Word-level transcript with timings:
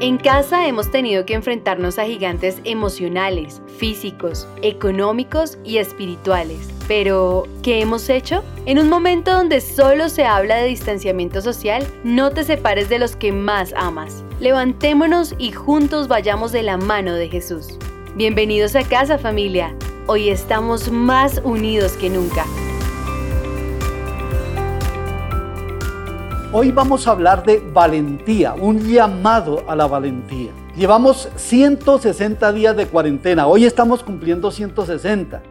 En 0.00 0.16
casa 0.16 0.68
hemos 0.68 0.92
tenido 0.92 1.26
que 1.26 1.34
enfrentarnos 1.34 1.98
a 1.98 2.04
gigantes 2.04 2.60
emocionales, 2.62 3.60
físicos, 3.78 4.46
económicos 4.62 5.58
y 5.64 5.78
espirituales. 5.78 6.68
Pero, 6.86 7.48
¿qué 7.64 7.80
hemos 7.80 8.08
hecho? 8.08 8.44
En 8.64 8.78
un 8.78 8.88
momento 8.88 9.32
donde 9.32 9.60
solo 9.60 10.08
se 10.08 10.24
habla 10.24 10.58
de 10.58 10.68
distanciamiento 10.68 11.40
social, 11.42 11.84
no 12.04 12.30
te 12.30 12.44
separes 12.44 12.88
de 12.88 13.00
los 13.00 13.16
que 13.16 13.32
más 13.32 13.74
amas. 13.76 14.22
Levantémonos 14.38 15.34
y 15.36 15.50
juntos 15.50 16.06
vayamos 16.06 16.52
de 16.52 16.62
la 16.62 16.76
mano 16.76 17.14
de 17.14 17.28
Jesús. 17.28 17.76
Bienvenidos 18.14 18.76
a 18.76 18.84
casa 18.84 19.18
familia. 19.18 19.74
Hoy 20.06 20.28
estamos 20.28 20.92
más 20.92 21.40
unidos 21.42 21.94
que 21.94 22.08
nunca. 22.08 22.46
Hoy 26.50 26.72
vamos 26.72 27.06
a 27.06 27.10
hablar 27.10 27.44
de 27.44 27.62
valentía, 27.74 28.54
un 28.54 28.78
llamado 28.78 29.64
a 29.68 29.76
la 29.76 29.86
valentía. 29.86 30.50
Llevamos 30.74 31.28
160 31.36 32.52
días 32.52 32.74
de 32.74 32.86
cuarentena, 32.86 33.46
hoy 33.46 33.66
estamos 33.66 34.02
cumpliendo 34.02 34.50
160. 34.50 35.42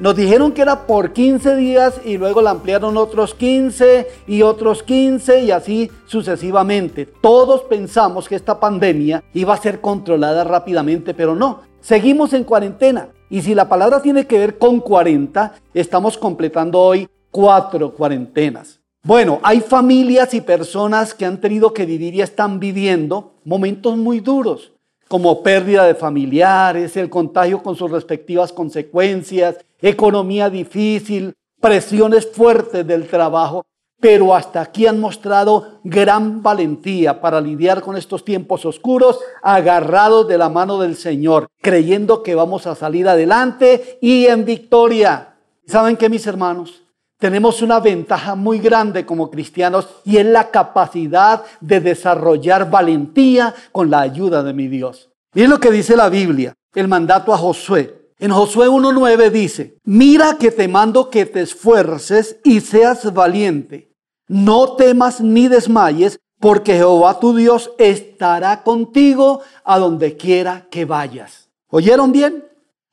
Nos 0.00 0.16
dijeron 0.16 0.52
que 0.52 0.62
era 0.62 0.86
por 0.86 1.12
15 1.12 1.56
días 1.56 2.00
y 2.06 2.16
luego 2.16 2.40
la 2.40 2.52
ampliaron 2.52 2.96
otros 2.96 3.34
15 3.34 4.08
y 4.26 4.40
otros 4.40 4.82
15 4.82 5.42
y 5.42 5.50
así 5.50 5.90
sucesivamente. 6.06 7.04
Todos 7.04 7.60
pensamos 7.64 8.26
que 8.26 8.36
esta 8.36 8.58
pandemia 8.58 9.24
iba 9.34 9.52
a 9.52 9.58
ser 9.58 9.82
controlada 9.82 10.42
rápidamente, 10.42 11.12
pero 11.12 11.34
no. 11.34 11.64
Seguimos 11.82 12.32
en 12.32 12.44
cuarentena. 12.44 13.08
Y 13.28 13.42
si 13.42 13.54
la 13.54 13.68
palabra 13.68 14.00
tiene 14.00 14.26
que 14.26 14.38
ver 14.38 14.56
con 14.56 14.80
40, 14.80 15.52
estamos 15.74 16.16
completando 16.16 16.80
hoy 16.80 17.06
cuatro 17.30 17.92
cuarentenas. 17.92 18.80
Bueno, 19.06 19.38
hay 19.44 19.60
familias 19.60 20.34
y 20.34 20.40
personas 20.40 21.14
que 21.14 21.24
han 21.24 21.40
tenido 21.40 21.72
que 21.72 21.86
vivir 21.86 22.16
y 22.16 22.22
están 22.22 22.58
viviendo 22.58 23.34
momentos 23.44 23.96
muy 23.96 24.18
duros, 24.18 24.72
como 25.06 25.44
pérdida 25.44 25.84
de 25.84 25.94
familiares, 25.94 26.96
el 26.96 27.08
contagio 27.08 27.62
con 27.62 27.76
sus 27.76 27.88
respectivas 27.88 28.52
consecuencias, 28.52 29.58
economía 29.80 30.50
difícil, 30.50 31.34
presiones 31.60 32.28
fuertes 32.28 32.84
del 32.84 33.06
trabajo, 33.06 33.64
pero 34.00 34.34
hasta 34.34 34.60
aquí 34.60 34.88
han 34.88 34.98
mostrado 34.98 35.78
gran 35.84 36.42
valentía 36.42 37.20
para 37.20 37.40
lidiar 37.40 37.82
con 37.82 37.96
estos 37.96 38.24
tiempos 38.24 38.66
oscuros, 38.66 39.20
agarrados 39.40 40.26
de 40.26 40.36
la 40.36 40.48
mano 40.48 40.80
del 40.80 40.96
Señor, 40.96 41.46
creyendo 41.62 42.24
que 42.24 42.34
vamos 42.34 42.66
a 42.66 42.74
salir 42.74 43.08
adelante 43.08 44.00
y 44.00 44.26
en 44.26 44.44
victoria. 44.44 45.36
¿Saben 45.64 45.96
qué, 45.96 46.08
mis 46.08 46.26
hermanos? 46.26 46.85
Tenemos 47.18 47.62
una 47.62 47.80
ventaja 47.80 48.34
muy 48.34 48.58
grande 48.58 49.06
como 49.06 49.30
cristianos 49.30 49.88
y 50.04 50.18
es 50.18 50.26
la 50.26 50.50
capacidad 50.50 51.44
de 51.60 51.80
desarrollar 51.80 52.70
valentía 52.70 53.54
con 53.72 53.90
la 53.90 54.00
ayuda 54.00 54.42
de 54.42 54.52
mi 54.52 54.68
Dios. 54.68 55.08
Miren 55.32 55.50
lo 55.50 55.60
que 55.60 55.70
dice 55.70 55.96
la 55.96 56.10
Biblia, 56.10 56.54
el 56.74 56.88
mandato 56.88 57.32
a 57.32 57.38
Josué. 57.38 58.12
En 58.18 58.30
Josué 58.30 58.68
1.9 58.68 59.30
dice, 59.30 59.78
mira 59.84 60.36
que 60.38 60.50
te 60.50 60.68
mando 60.68 61.08
que 61.08 61.24
te 61.24 61.40
esfuerces 61.40 62.38
y 62.44 62.60
seas 62.60 63.12
valiente. 63.12 63.92
No 64.28 64.74
temas 64.76 65.20
ni 65.20 65.48
desmayes, 65.48 66.18
porque 66.38 66.74
Jehová 66.74 67.18
tu 67.18 67.34
Dios 67.34 67.70
estará 67.78 68.62
contigo 68.62 69.40
a 69.64 69.78
donde 69.78 70.16
quiera 70.16 70.66
que 70.70 70.84
vayas. 70.84 71.48
¿Oyeron 71.70 72.12
bien? 72.12 72.44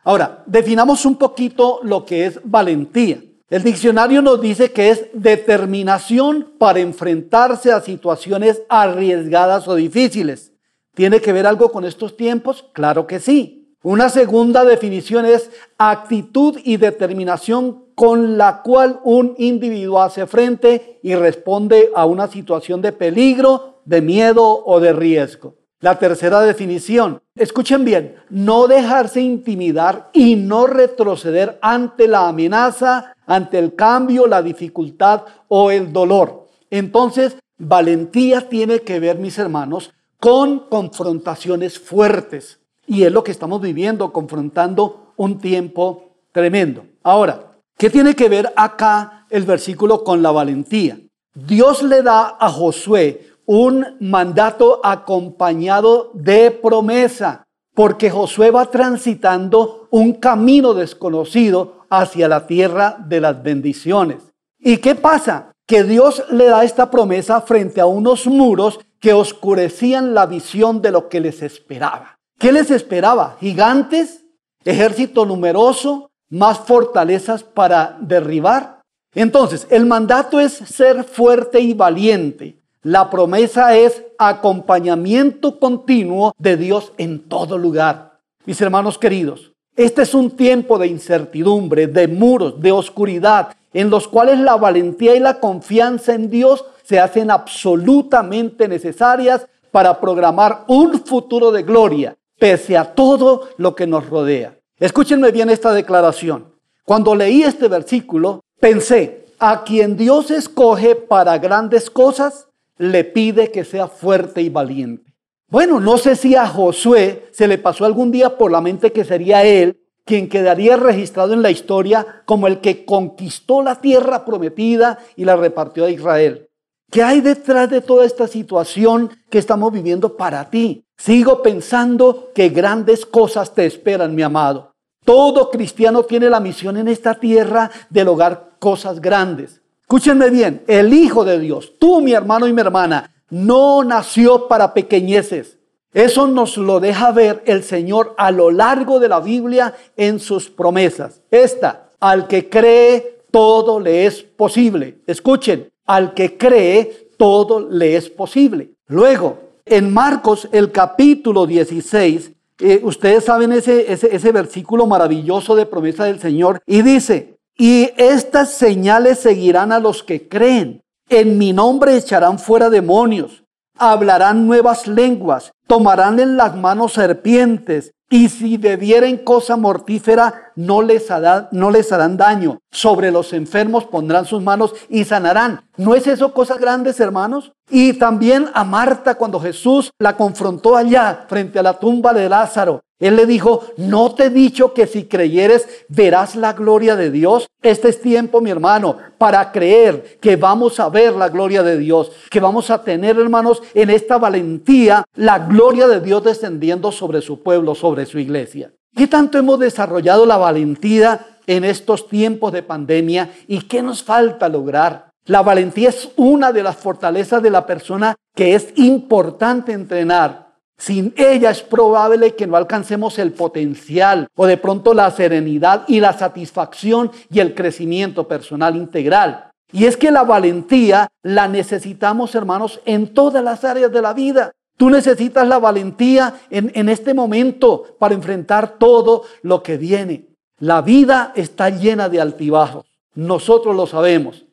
Ahora, 0.03 0.43
definamos 0.45 1.05
un 1.05 1.15
poquito 1.15 1.79
lo 1.83 2.05
que 2.05 2.25
es 2.25 2.39
valentía. 2.43 3.21
El 3.53 3.61
diccionario 3.61 4.23
nos 4.23 4.41
dice 4.41 4.71
que 4.71 4.89
es 4.89 5.05
determinación 5.13 6.53
para 6.57 6.79
enfrentarse 6.79 7.71
a 7.71 7.81
situaciones 7.81 8.63
arriesgadas 8.67 9.67
o 9.67 9.75
difíciles. 9.75 10.51
¿Tiene 10.95 11.21
que 11.21 11.33
ver 11.33 11.45
algo 11.45 11.71
con 11.71 11.85
estos 11.85 12.17
tiempos? 12.17 12.65
Claro 12.73 13.05
que 13.05 13.19
sí. 13.19 13.77
Una 13.83 14.09
segunda 14.09 14.65
definición 14.65 15.27
es 15.27 15.51
actitud 15.77 16.59
y 16.63 16.77
determinación 16.77 17.85
con 17.93 18.39
la 18.39 18.63
cual 18.63 18.99
un 19.03 19.35
individuo 19.37 20.01
hace 20.01 20.25
frente 20.25 20.99
y 21.03 21.13
responde 21.13 21.91
a 21.93 22.07
una 22.07 22.27
situación 22.29 22.81
de 22.81 22.91
peligro, 22.91 23.81
de 23.85 24.01
miedo 24.01 24.63
o 24.65 24.79
de 24.79 24.93
riesgo. 24.93 25.57
La 25.83 25.99
tercera 25.99 26.39
definición, 26.39 27.21
escuchen 27.35 27.83
bien, 27.83 28.15
no 28.29 28.67
dejarse 28.67 29.19
intimidar 29.19 30.11
y 30.13 30.37
no 30.37 30.65
retroceder 30.65 31.59
ante 31.61 32.07
la 32.07 32.29
amenaza, 32.29 33.13
ante 33.25 33.59
el 33.59 33.75
cambio, 33.75 34.25
la 34.25 34.41
dificultad 34.41 35.23
o 35.49 35.71
el 35.71 35.91
dolor. 35.91 36.47
Entonces, 36.69 37.35
valentía 37.57 38.47
tiene 38.47 38.79
que 38.79 39.01
ver, 39.01 39.19
mis 39.19 39.37
hermanos, 39.37 39.91
con 40.21 40.69
confrontaciones 40.69 41.77
fuertes. 41.79 42.61
Y 42.87 43.03
es 43.03 43.11
lo 43.11 43.25
que 43.25 43.31
estamos 43.31 43.59
viviendo, 43.59 44.13
confrontando 44.13 45.11
un 45.17 45.37
tiempo 45.37 46.15
tremendo. 46.31 46.85
Ahora, 47.03 47.57
¿qué 47.77 47.89
tiene 47.89 48.15
que 48.15 48.29
ver 48.29 48.53
acá 48.55 49.27
el 49.29 49.43
versículo 49.43 50.05
con 50.05 50.21
la 50.21 50.31
valentía? 50.31 50.97
Dios 51.33 51.83
le 51.83 52.03
da 52.03 52.37
a 52.39 52.49
Josué 52.49 53.32
un 53.45 53.97
mandato 53.99 54.79
acompañado 54.83 56.11
de 56.13 56.51
promesa, 56.51 57.43
porque 57.73 58.09
Josué 58.09 58.51
va 58.51 58.65
transitando 58.67 59.87
un 59.91 60.13
camino 60.13 60.73
desconocido 60.73 61.85
hacia 61.89 62.27
la 62.27 62.47
tierra 62.47 62.97
de 62.99 63.21
las 63.21 63.41
bendiciones. 63.43 64.17
¿Y 64.59 64.77
qué 64.77 64.95
pasa? 64.95 65.51
Que 65.65 65.83
Dios 65.83 66.23
le 66.31 66.45
da 66.45 66.63
esta 66.63 66.89
promesa 66.89 67.41
frente 67.41 67.81
a 67.81 67.85
unos 67.85 68.27
muros 68.27 68.79
que 68.99 69.13
oscurecían 69.13 70.13
la 70.13 70.25
visión 70.25 70.81
de 70.81 70.91
lo 70.91 71.09
que 71.09 71.19
les 71.19 71.41
esperaba. 71.41 72.19
¿Qué 72.39 72.51
les 72.51 72.71
esperaba? 72.71 73.37
Gigantes, 73.39 74.25
ejército 74.63 75.25
numeroso, 75.25 76.11
más 76.29 76.59
fortalezas 76.59 77.43
para 77.43 77.97
derribar. 78.01 78.81
Entonces, 79.13 79.67
el 79.69 79.85
mandato 79.85 80.39
es 80.39 80.53
ser 80.53 81.03
fuerte 81.03 81.59
y 81.59 81.73
valiente. 81.73 82.62
La 82.83 83.09
promesa 83.09 83.77
es 83.77 84.03
acompañamiento 84.17 85.57
continuo 85.57 86.33
de 86.37 86.57
Dios 86.57 86.91
en 86.97 87.29
todo 87.29 87.57
lugar. 87.57 88.19
Mis 88.45 88.59
hermanos 88.59 88.97
queridos, 88.97 89.53
este 89.77 90.01
es 90.01 90.13
un 90.13 90.31
tiempo 90.31 90.77
de 90.77 90.87
incertidumbre, 90.87 91.87
de 91.87 92.09
muros, 92.09 92.59
de 92.59 92.73
oscuridad, 92.73 93.55
en 93.71 93.89
los 93.89 94.09
cuales 94.09 94.37
la 94.39 94.57
valentía 94.57 95.15
y 95.15 95.21
la 95.21 95.39
confianza 95.39 96.13
en 96.13 96.29
Dios 96.29 96.65
se 96.83 96.99
hacen 96.99 97.31
absolutamente 97.31 98.67
necesarias 98.67 99.47
para 99.71 100.01
programar 100.01 100.65
un 100.67 101.05
futuro 101.05 101.53
de 101.53 101.63
gloria, 101.63 102.17
pese 102.37 102.77
a 102.77 102.93
todo 102.93 103.47
lo 103.55 103.75
que 103.75 103.87
nos 103.87 104.09
rodea. 104.09 104.57
Escúchenme 104.77 105.31
bien 105.31 105.49
esta 105.49 105.71
declaración. 105.71 106.53
Cuando 106.83 107.15
leí 107.15 107.43
este 107.43 107.69
versículo, 107.69 108.41
pensé, 108.59 109.23
a 109.39 109.63
quien 109.63 109.95
Dios 109.95 110.31
escoge 110.31 110.95
para 110.95 111.37
grandes 111.37 111.89
cosas, 111.89 112.47
le 112.77 113.03
pide 113.03 113.51
que 113.51 113.63
sea 113.63 113.87
fuerte 113.87 114.41
y 114.41 114.49
valiente. 114.49 115.13
Bueno, 115.47 115.79
no 115.79 115.97
sé 115.97 116.15
si 116.15 116.35
a 116.35 116.47
Josué 116.47 117.27
se 117.31 117.47
le 117.47 117.57
pasó 117.57 117.85
algún 117.85 118.11
día 118.11 118.37
por 118.37 118.51
la 118.51 118.61
mente 118.61 118.91
que 118.91 119.03
sería 119.03 119.43
él 119.43 119.79
quien 120.05 120.27
quedaría 120.27 120.75
registrado 120.75 121.33
en 121.33 121.41
la 121.41 121.51
historia 121.51 122.23
como 122.25 122.47
el 122.47 122.59
que 122.59 122.85
conquistó 122.85 123.61
la 123.61 123.79
tierra 123.79 124.25
prometida 124.25 124.99
y 125.15 125.25
la 125.25 125.35
repartió 125.35 125.85
a 125.85 125.89
Israel. 125.89 126.49
¿Qué 126.91 127.01
hay 127.01 127.21
detrás 127.21 127.69
de 127.69 127.81
toda 127.81 128.05
esta 128.05 128.27
situación 128.27 129.09
que 129.29 129.39
estamos 129.39 129.71
viviendo 129.71 130.15
para 130.15 130.49
ti? 130.49 130.85
Sigo 130.97 131.41
pensando 131.41 132.31
que 132.35 132.49
grandes 132.49 133.05
cosas 133.05 133.53
te 133.55 133.65
esperan, 133.65 134.13
mi 134.13 134.21
amado. 134.21 134.73
Todo 135.03 135.49
cristiano 135.49 136.03
tiene 136.03 136.29
la 136.29 136.39
misión 136.39 136.77
en 136.77 136.87
esta 136.87 137.15
tierra 137.15 137.71
de 137.89 138.03
lograr 138.03 138.57
cosas 138.59 139.01
grandes. 139.01 139.62
Escúchenme 139.83 140.29
bien, 140.29 140.63
el 140.67 140.93
Hijo 140.93 141.23
de 141.23 141.39
Dios, 141.39 141.73
tú 141.77 142.01
mi 142.01 142.13
hermano 142.13 142.47
y 142.47 142.53
mi 142.53 142.61
hermana, 142.61 143.11
no 143.29 143.83
nació 143.83 144.47
para 144.47 144.73
pequeñeces. 144.73 145.57
Eso 145.93 146.27
nos 146.27 146.57
lo 146.57 146.79
deja 146.79 147.11
ver 147.11 147.43
el 147.45 147.63
Señor 147.63 148.15
a 148.17 148.31
lo 148.31 148.49
largo 148.49 148.99
de 148.99 149.09
la 149.09 149.19
Biblia 149.19 149.75
en 149.95 150.19
sus 150.19 150.49
promesas. 150.49 151.21
Esta, 151.29 151.89
al 151.99 152.27
que 152.27 152.49
cree, 152.49 153.25
todo 153.29 153.79
le 153.79 154.05
es 154.05 154.23
posible. 154.23 154.99
Escuchen, 155.05 155.69
al 155.85 156.13
que 156.13 156.37
cree, 156.37 157.09
todo 157.17 157.59
le 157.69 157.95
es 157.95 158.09
posible. 158.09 158.71
Luego, 158.87 159.37
en 159.65 159.93
Marcos, 159.93 160.47
el 160.51 160.71
capítulo 160.71 161.45
16, 161.45 162.31
eh, 162.59 162.79
ustedes 162.83 163.25
saben 163.25 163.51
ese, 163.51 163.91
ese, 163.91 164.15
ese 164.15 164.31
versículo 164.31 164.87
maravilloso 164.87 165.55
de 165.55 165.65
promesa 165.65 166.05
del 166.05 166.19
Señor, 166.19 166.61
y 166.65 166.81
dice, 166.81 167.32
y 167.57 167.91
estas 167.97 168.51
señales 168.53 169.19
seguirán 169.19 169.71
a 169.71 169.79
los 169.79 170.03
que 170.03 170.27
creen. 170.27 170.81
En 171.09 171.37
mi 171.37 171.53
nombre 171.53 171.95
echarán 171.95 172.39
fuera 172.39 172.69
demonios, 172.69 173.43
hablarán 173.77 174.47
nuevas 174.47 174.87
lenguas, 174.87 175.51
tomarán 175.67 176.19
en 176.19 176.37
las 176.37 176.55
manos 176.55 176.93
serpientes, 176.93 177.91
Y 178.13 178.29
si 178.29 178.57
bebieren 178.57 179.17
cosa 179.17 179.57
mortífera, 179.57 180.51
no 180.55 180.83
les, 180.83 181.07
no 181.51 181.71
les 181.71 181.91
harán 181.91 182.15
daño. 182.15 182.59
Sobre 182.69 183.09
los 183.09 183.33
enfermos 183.33 183.85
pondrán 183.85 184.27
sus 184.27 184.39
manos 184.39 184.75
y 184.87 185.03
sanarán. 185.03 185.61
¿No 185.77 185.95
es 185.95 186.05
eso 186.05 186.31
cosas 186.31 186.59
grandes, 186.59 186.99
hermanos? 186.99 187.53
Y 187.71 187.93
también 187.93 188.51
a 188.53 188.63
Marta 188.63 189.15
cuando 189.15 189.39
Jesús 189.39 189.89
la 189.97 190.15
confrontó 190.15 190.75
allá 190.75 191.25
frente 191.27 191.57
a 191.57 191.63
la 191.63 191.79
tumba 191.79 192.13
de 192.13 192.29
Lázaro. 192.29 192.83
Él 193.03 193.17
le 193.17 193.25
dijo, 193.25 193.63
¿no 193.75 194.15
te 194.15 194.25
he 194.25 194.29
dicho 194.29 194.73
que 194.73 194.87
si 194.87 195.03
creyeres 195.05 195.67
verás 195.89 196.37
la 196.37 196.53
gloria 196.53 196.95
de 196.95 197.11
Dios? 197.11 197.47
Este 197.61 197.89
es 197.89 197.99
tiempo, 197.99 198.39
mi 198.39 198.49
hermano, 198.49 198.97
para 199.17 199.51
creer 199.51 200.19
que 200.21 200.37
vamos 200.37 200.79
a 200.79 200.87
ver 200.87 201.13
la 201.13 201.27
gloria 201.27 201.63
de 201.63 201.77
Dios, 201.77 202.13
que 202.29 202.39
vamos 202.39 202.69
a 202.69 202.81
tener, 202.81 203.19
hermanos, 203.19 203.61
en 203.73 203.89
esta 203.89 204.17
valentía 204.17 205.03
la 205.15 205.39
gloria 205.39 205.87
de 205.89 205.99
Dios 205.99 206.23
descendiendo 206.23 206.93
sobre 206.93 207.21
su 207.21 207.43
pueblo, 207.43 207.75
sobre 207.75 208.02
su 208.05 208.19
iglesia. 208.19 208.73
¿Qué 208.95 209.07
tanto 209.07 209.37
hemos 209.37 209.59
desarrollado 209.59 210.25
la 210.25 210.37
valentía 210.37 211.25
en 211.47 211.63
estos 211.63 212.07
tiempos 212.07 212.53
de 212.53 212.63
pandemia 212.63 213.31
y 213.47 213.61
qué 213.61 213.81
nos 213.81 214.03
falta 214.03 214.49
lograr? 214.49 215.09
La 215.25 215.41
valentía 215.41 215.89
es 215.89 216.09
una 216.15 216.51
de 216.51 216.63
las 216.63 216.75
fortalezas 216.75 217.41
de 217.41 217.49
la 217.49 217.65
persona 217.65 218.15
que 218.35 218.55
es 218.55 218.69
importante 218.75 219.71
entrenar 219.71 220.43
sin 220.77 221.13
ella 221.15 221.51
es 221.51 221.61
probable 221.61 222.35
que 222.35 222.47
no 222.47 222.57
alcancemos 222.57 223.17
el 223.19 223.31
potencial 223.31 224.27
o 224.35 224.45
de 224.45 224.57
pronto 224.57 224.93
la 224.93 225.09
serenidad 225.11 225.85
y 225.87 225.99
la 225.99 226.11
satisfacción 226.13 227.11
y 227.29 227.39
el 227.39 227.55
crecimiento 227.55 228.27
personal 228.27 228.75
integral. 228.75 229.51
Y 229.71 229.85
es 229.85 229.97
que 229.97 230.11
la 230.11 230.23
valentía 230.23 231.07
la 231.21 231.47
necesitamos, 231.47 232.35
hermanos, 232.35 232.81
en 232.85 233.13
todas 233.13 233.43
las 233.43 233.63
áreas 233.63 233.91
de 233.91 234.01
la 234.01 234.13
vida. 234.13 234.51
Tú 234.77 234.89
necesitas 234.89 235.47
la 235.47 235.59
valentía 235.59 236.41
en, 236.49 236.71
en 236.75 236.89
este 236.89 237.13
momento 237.13 237.95
para 237.99 238.15
enfrentar 238.15 238.77
todo 238.77 239.23
lo 239.41 239.61
que 239.63 239.77
viene. 239.77 240.29
La 240.59 240.81
vida 240.81 241.33
está 241.35 241.69
llena 241.69 242.09
de 242.09 242.21
altibajos. 242.21 242.85
Nosotros 243.15 243.75
lo 243.75 243.85
sabemos. 243.85 244.45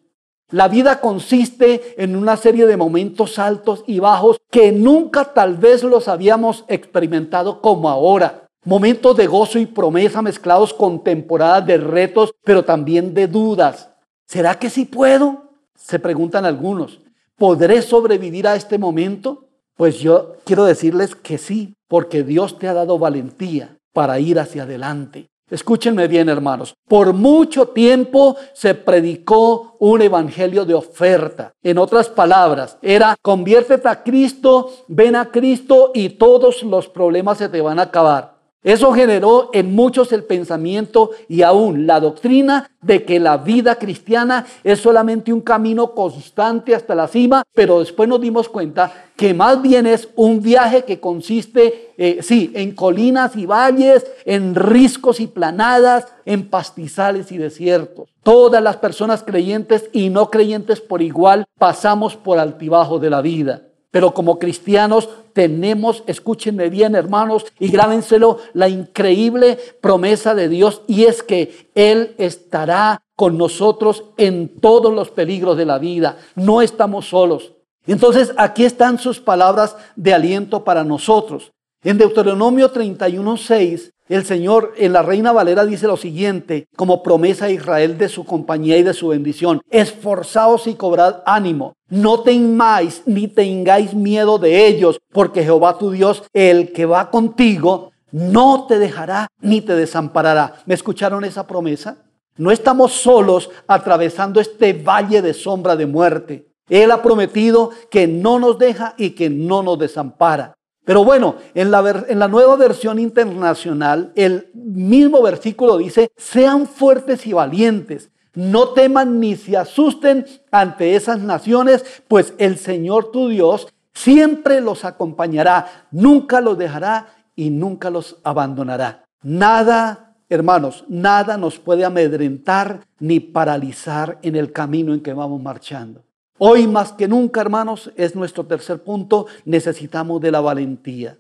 La 0.51 0.67
vida 0.67 1.01
consiste 1.01 2.03
en 2.03 2.17
una 2.17 2.37
serie 2.37 2.67
de 2.67 2.77
momentos 2.77 3.39
altos 3.39 3.85
y 3.87 4.01
bajos 4.01 4.39
que 4.51 4.73
nunca 4.73 5.33
tal 5.33 5.57
vez 5.57 5.85
los 5.85 6.09
habíamos 6.09 6.65
experimentado 6.67 7.61
como 7.61 7.89
ahora. 7.89 8.49
Momentos 8.65 9.17
de 9.17 9.29
gozo 9.29 9.61
y 9.61 9.67
promesa 9.67 10.23
mezclados 10.23 10.75
con 10.75 11.05
temporadas 11.05 11.65
de 11.67 11.79
retos, 11.79 12.35
pero 12.45 12.65
también 12.65 13.15
de 13.15 13.29
dudas. 13.29 13.91
¿Será 14.27 14.59
que 14.59 14.69
sí 14.69 14.85
puedo? 14.85 15.53
Se 15.77 16.01
preguntan 16.01 16.45
algunos. 16.45 17.01
¿Podré 17.37 17.81
sobrevivir 17.81 18.49
a 18.49 18.57
este 18.57 18.77
momento? 18.77 19.50
Pues 19.81 19.99
yo 19.99 20.37
quiero 20.45 20.67
decirles 20.67 21.15
que 21.15 21.39
sí, 21.39 21.73
porque 21.89 22.23
Dios 22.23 22.59
te 22.59 22.69
ha 22.69 22.75
dado 22.75 22.99
valentía 22.99 23.79
para 23.95 24.21
ir 24.21 24.39
hacia 24.39 24.65
adelante. 24.65 25.31
Escúchenme 25.49 26.07
bien, 26.07 26.29
hermanos. 26.29 26.75
Por 26.87 27.15
mucho 27.15 27.69
tiempo 27.69 28.37
se 28.53 28.75
predicó 28.75 29.79
un 29.79 30.03
evangelio 30.03 30.67
de 30.67 30.75
oferta. 30.75 31.53
En 31.63 31.79
otras 31.79 32.11
palabras, 32.11 32.77
era 32.83 33.17
conviértete 33.23 33.89
a 33.89 34.03
Cristo, 34.03 34.71
ven 34.87 35.17
a 35.17 35.31
Cristo 35.31 35.93
y 35.95 36.11
todos 36.11 36.63
los 36.63 36.87
problemas 36.87 37.39
se 37.39 37.49
te 37.49 37.63
van 37.63 37.79
a 37.79 37.85
acabar. 37.85 38.40
Eso 38.63 38.93
generó 38.93 39.49
en 39.55 39.75
muchos 39.75 40.13
el 40.13 40.25
pensamiento 40.25 41.13
y 41.29 41.41
aún 41.41 41.87
la 41.87 41.99
doctrina 41.99 42.71
de 42.83 43.05
que 43.05 43.19
la 43.19 43.39
vida 43.39 43.77
cristiana 43.77 44.45
es 44.63 44.81
solamente 44.81 45.33
un 45.33 45.41
camino 45.41 45.95
constante 45.95 46.75
hasta 46.75 46.95
la 46.95 47.09
cima, 47.09 47.43
pero 47.55 47.79
después 47.79 48.07
nos 48.07 48.21
dimos 48.21 48.51
cuenta 48.51 48.93
que 49.17 49.33
más 49.33 49.63
bien 49.63 49.87
es 49.87 50.11
un 50.15 50.43
viaje 50.43 50.85
que 50.85 51.01
consiste, 51.01 51.93
eh, 51.97 52.19
sí, 52.23 52.53
en 52.55 52.75
colinas 52.75 53.35
y 53.35 53.47
valles, 53.47 54.07
en 54.27 54.55
riscos 54.55 55.21
y 55.21 55.27
planadas, 55.27 56.09
en 56.27 56.49
pastizales 56.49 57.33
y 57.33 57.39
desiertos. 57.39 58.11
Todas 58.23 58.63
las 58.63 58.77
personas 58.77 59.23
creyentes 59.23 59.89
y 59.93 60.11
no 60.11 60.29
creyentes 60.29 60.83
por 60.83 61.01
igual 61.01 61.47
pasamos 61.59 62.15
por 62.15 62.39
altibajo 62.39 62.99
de 62.99 63.09
la 63.09 63.23
vida. 63.23 63.63
Pero 63.91 64.15
como 64.15 64.39
cristianos 64.39 65.09
tenemos, 65.33 66.03
escúchenme 66.07 66.69
bien 66.69 66.95
hermanos 66.95 67.47
y 67.59 67.69
grábenselo, 67.69 68.39
la 68.53 68.69
increíble 68.69 69.59
promesa 69.81 70.35
de 70.35 70.49
Dios 70.49 70.83
y 70.87 71.05
es 71.05 71.23
que 71.23 71.71
Él 71.75 72.15
estará 72.19 73.03
con 73.17 73.37
nosotros 73.37 74.05
en 74.17 74.61
todos 74.61 74.93
los 74.93 75.11
peligros 75.11 75.57
de 75.57 75.67
la 75.67 75.79
vida. 75.79 76.19
No 76.35 76.63
estamos 76.63 77.09
solos. 77.09 77.53
Entonces 77.87 78.33
aquí 78.37 78.65
están 78.65 78.99
sus 78.99 79.21
palabras 79.21 79.77
de 79.97 80.15
aliento 80.15 80.65
para 80.65 80.85
nosotros. 80.85 81.53
En 81.83 81.97
Deuteronomio 81.97 82.73
31.6 82.73 83.93
el 84.11 84.25
Señor 84.25 84.75
en 84.77 84.93
la 84.93 85.03
Reina 85.03 85.31
Valera 85.31 85.65
dice 85.65 85.87
lo 85.87 85.97
siguiente, 85.97 86.67
como 86.75 87.01
promesa 87.01 87.45
a 87.45 87.51
Israel 87.51 87.97
de 87.97 88.09
su 88.09 88.25
compañía 88.25 88.77
y 88.77 88.83
de 88.83 88.93
su 88.93 89.07
bendición. 89.07 89.63
Esforzaos 89.71 90.67
y 90.67 90.75
cobrad 90.75 91.23
ánimo. 91.25 91.75
No 91.89 92.21
temáis 92.21 93.05
ni 93.07 93.29
tengáis 93.29 93.95
miedo 93.95 94.39
de 94.39 94.67
ellos, 94.67 94.99
porque 95.13 95.45
Jehová 95.45 95.79
tu 95.79 95.93
Dios, 95.93 96.25
el 96.33 96.73
que 96.73 96.87
va 96.87 97.09
contigo, 97.09 97.93
no 98.11 98.67
te 98.67 98.81
dejará 98.81 99.29
ni 99.41 99.61
te 99.61 99.77
desamparará. 99.77 100.55
¿Me 100.67 100.75
escucharon 100.75 101.25
esa 101.25 101.47
promesa? 101.47 101.99
No 102.37 102.51
estamos 102.51 102.91
solos 102.91 103.49
atravesando 103.69 104.41
este 104.41 104.73
valle 104.73 105.23
de 105.23 105.35
sombra 105.35 105.77
de 105.77 105.87
muerte. 105.87 106.49
Él 106.69 106.91
ha 106.91 107.01
prometido 107.01 107.71
que 107.93 108.09
no 108.09 108.41
nos 108.41 108.59
deja 108.59 108.95
y 108.99 109.11
que 109.11 109.31
no 109.31 109.63
nos 109.63 109.79
desampara. 109.79 110.57
Pero 110.85 111.05
bueno, 111.05 111.37
en 111.55 111.71
la, 111.71 112.29
nueva 112.29 112.57
versión 112.57 112.99
internacional, 112.99 114.13
el 114.15 114.51
mismo 114.55 115.23
versículo 115.23 115.77
dice, 115.77 116.11
sean 116.17 116.67
fuertes 116.67 117.27
y 117.27 117.33
valientes, 117.33 118.11
no 118.35 118.71
teman 118.71 119.21
ni 119.21 119.37
se 119.37 119.57
asusten 119.57 120.25
ante 120.51 120.97
esas 120.97 121.21
naciones, 121.21 121.85
pues 122.09 122.35
el 122.39 122.59
Señor 122.59 123.11
tu 123.13 123.29
Dios 123.29 123.69
siempre 123.93 124.61
los 124.61 124.85
acompañará, 124.85 125.87
nunca 125.91 126.41
los 126.41 126.57
dejará 126.57 127.09
y 127.37 127.51
nunca 127.51 127.91
los 127.91 128.19
abandonará. 128.25 129.05
Nada, 129.23 130.17
hermanos, 130.29 130.85
nada 130.89 131.37
nos 131.37 131.59
puede 131.59 131.85
amedrentar 131.85 132.87
ni 132.99 133.21
paralizar 133.21 134.19
en 134.23 134.37
el 134.37 134.53
camino 134.53 134.95
en 134.95 135.01
que 135.01 135.13
vamos 135.13 135.43
marchando. 135.43 136.05
Hoy 136.43 136.67
más 136.67 136.95
que 136.95 137.07
nunca, 137.07 137.43
hermanos, 137.43 137.93
es 137.97 138.17
nuestro 138.17 138.47
tercer 138.47 138.83
punto, 138.83 139.27
necesitamos 139.45 140.23
de 140.23 140.31
la 140.31 140.41
valentía. 140.41 141.19